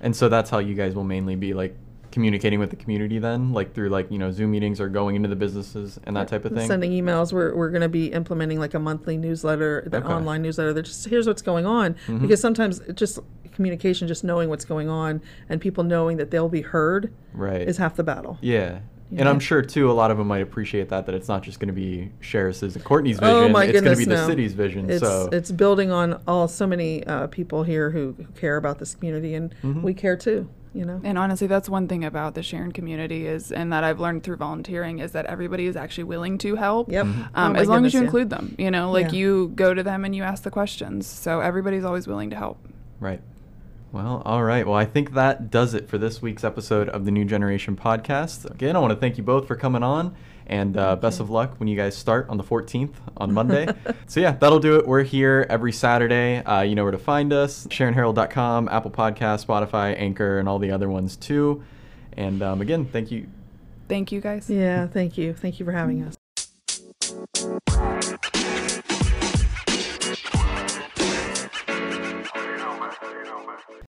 And 0.00 0.14
so 0.14 0.28
that's 0.28 0.50
how 0.50 0.58
you 0.58 0.74
guys 0.74 0.94
will 0.94 1.04
mainly 1.04 1.34
be 1.36 1.54
like 1.54 1.76
communicating 2.14 2.58
with 2.58 2.70
the 2.70 2.76
community 2.76 3.18
then, 3.18 3.52
like 3.52 3.74
through 3.74 3.90
like 3.90 4.10
you 4.10 4.18
know 4.18 4.30
Zoom 4.30 4.52
meetings 4.52 4.80
or 4.80 4.88
going 4.88 5.16
into 5.16 5.28
the 5.28 5.36
businesses 5.36 5.98
and 6.04 6.16
that 6.16 6.28
type 6.28 6.44
of 6.46 6.52
thing. 6.52 6.66
Sending 6.66 6.92
emails. 6.92 7.32
We're, 7.32 7.54
we're 7.54 7.68
going 7.70 7.82
to 7.82 7.88
be 7.90 8.06
implementing 8.12 8.58
like 8.58 8.72
a 8.74 8.78
monthly 8.78 9.16
newsletter, 9.18 9.82
the 9.86 9.98
Okay. 9.98 10.04
Mm-hmm. 10.06 10.12
online 10.16 10.40
newsletter 10.42 10.72
that 10.72 10.82
just 10.84 11.06
here's 11.08 11.26
what's 11.26 11.42
going 11.42 11.66
on. 11.66 11.96
Because 12.06 12.40
sometimes 12.40 12.80
it 12.80 12.96
just 12.96 13.18
communication, 13.52 14.08
just 14.08 14.24
knowing 14.24 14.48
what's 14.48 14.64
going 14.64 14.88
on 14.88 15.20
and 15.48 15.60
people 15.60 15.84
knowing 15.84 16.16
that 16.16 16.30
they'll 16.30 16.48
be 16.48 16.62
heard 16.62 17.12
right. 17.34 17.68
is 17.68 17.76
half 17.76 17.96
the 17.96 18.02
battle. 18.04 18.38
yeah. 18.40 18.78
And. 19.16 19.28
I'm 19.28 19.38
sure 19.38 19.62
too, 19.62 19.88
a 19.90 19.92
lot 19.92 20.10
of 20.10 20.18
them 20.18 20.26
might 20.26 20.42
appreciate 20.42 20.88
that 20.88 21.06
that 21.06 21.14
it's 21.14 21.28
not 21.28 21.42
just 21.44 21.60
going 21.60 21.68
to 21.68 21.72
be 21.74 22.10
Sheris's 22.20 22.74
and 22.74 22.84
Courtney's 22.84 23.18
vision. 23.20 23.34
Oh 23.34 23.48
my 23.48 23.64
it's 23.64 23.80
going 23.80 23.92
to 23.92 23.96
be 23.96 24.04
the 24.06 24.26
city's 24.26 24.54
vision. 24.54 24.90
It's 24.90 25.00
so 25.02 25.28
it's 25.30 25.52
building 25.52 25.92
on 25.92 26.20
all 26.26 26.48
so 26.48 26.66
many 26.66 27.04
uh, 27.06 27.28
people 27.28 27.62
here 27.62 27.90
who, 27.90 28.14
who 28.16 28.24
care 28.32 28.56
about 28.56 28.78
this 28.80 28.94
community, 28.96 29.34
and 29.34 29.54
Mm-hmm. 29.62 29.82
we 29.82 29.94
care 29.94 30.16
too. 30.16 30.48
You 30.74 30.84
know. 30.84 31.00
And 31.04 31.16
honestly, 31.16 31.46
that's 31.46 31.68
one 31.68 31.86
thing 31.86 32.04
about 32.04 32.34
the 32.34 32.42
Sharon 32.42 32.72
community 32.72 33.26
is, 33.26 33.52
and 33.52 33.72
that 33.72 33.84
I've 33.84 34.00
learned 34.00 34.24
through 34.24 34.36
volunteering, 34.36 34.98
is 34.98 35.12
that 35.12 35.24
everybody 35.26 35.66
is 35.66 35.76
actually 35.76 36.04
willing 36.04 36.36
to 36.38 36.56
help. 36.56 36.90
Yep. 36.90 37.06
Mm-hmm. 37.06 37.22
Oh 37.22 37.42
Um, 37.42 37.52
my 37.52 37.58
as 37.60 37.68
long 37.68 37.86
as 37.86 37.92
goodness, 37.92 37.94
you 37.94 38.00
yeah. 38.00 38.04
include 38.04 38.30
them, 38.30 38.54
you 38.58 38.70
know, 38.72 38.90
like 38.90 39.06
Yeah. 39.12 39.18
you 39.18 39.52
go 39.54 39.72
to 39.72 39.82
them 39.84 40.04
and 40.04 40.14
you 40.16 40.24
ask 40.24 40.42
the 40.42 40.50
questions. 40.50 41.06
So 41.06 41.40
everybody's 41.40 41.84
always 41.84 42.06
willing 42.08 42.28
to 42.30 42.36
help. 42.36 42.58
Right. 42.98 43.20
Well, 43.92 44.22
all 44.24 44.42
right. 44.42 44.66
Well, 44.66 44.74
I 44.76 44.84
think 44.84 45.14
that 45.14 45.50
does 45.52 45.72
it 45.74 45.88
for 45.88 45.96
this 45.98 46.20
week's 46.20 46.42
episode 46.42 46.88
of 46.88 47.04
the 47.04 47.12
New 47.12 47.24
Generation 47.24 47.76
podcast. 47.76 48.50
Again, 48.50 48.74
I 48.74 48.80
want 48.80 48.90
to 48.92 48.98
thank 48.98 49.16
you 49.16 49.22
both 49.22 49.46
for 49.46 49.54
coming 49.54 49.84
on, 49.84 50.16
and 50.46 50.76
uh, 50.76 50.96
best 50.96 51.20
of 51.20 51.30
luck 51.30 51.58
when 51.58 51.68
you 51.68 51.76
guys 51.76 51.96
start 51.96 52.28
on 52.28 52.36
the 52.36 52.44
14th 52.44 52.94
on 53.16 53.32
Monday. 53.40 53.66
so 54.06 54.20
yeah, 54.20 54.32
that'll 54.32 54.60
do 54.60 54.76
it. 54.76 54.86
We're 54.86 55.02
here 55.02 55.46
every 55.48 55.72
Saturday. 55.72 56.38
Uh, 56.38 56.62
you 56.62 56.74
know 56.74 56.82
where 56.82 56.92
to 56.92 56.98
find 56.98 57.32
us: 57.32 57.66
SharonHerald.com, 57.68 58.68
Apple 58.68 58.90
Podcast, 58.90 59.46
Spotify, 59.46 59.98
Anchor, 59.98 60.38
and 60.38 60.48
all 60.48 60.58
the 60.58 60.70
other 60.70 60.88
ones 60.88 61.16
too. 61.16 61.62
And 62.16 62.42
um, 62.42 62.60
again, 62.60 62.84
thank 62.86 63.10
you. 63.10 63.26
Thank 63.88 64.12
you 64.12 64.20
guys. 64.20 64.48
Yeah. 64.48 64.86
Thank 64.86 65.18
you. 65.18 65.34
Thank 65.34 65.58
you 65.58 65.66
for 65.66 65.72
having 65.72 66.04
us. 66.04 66.16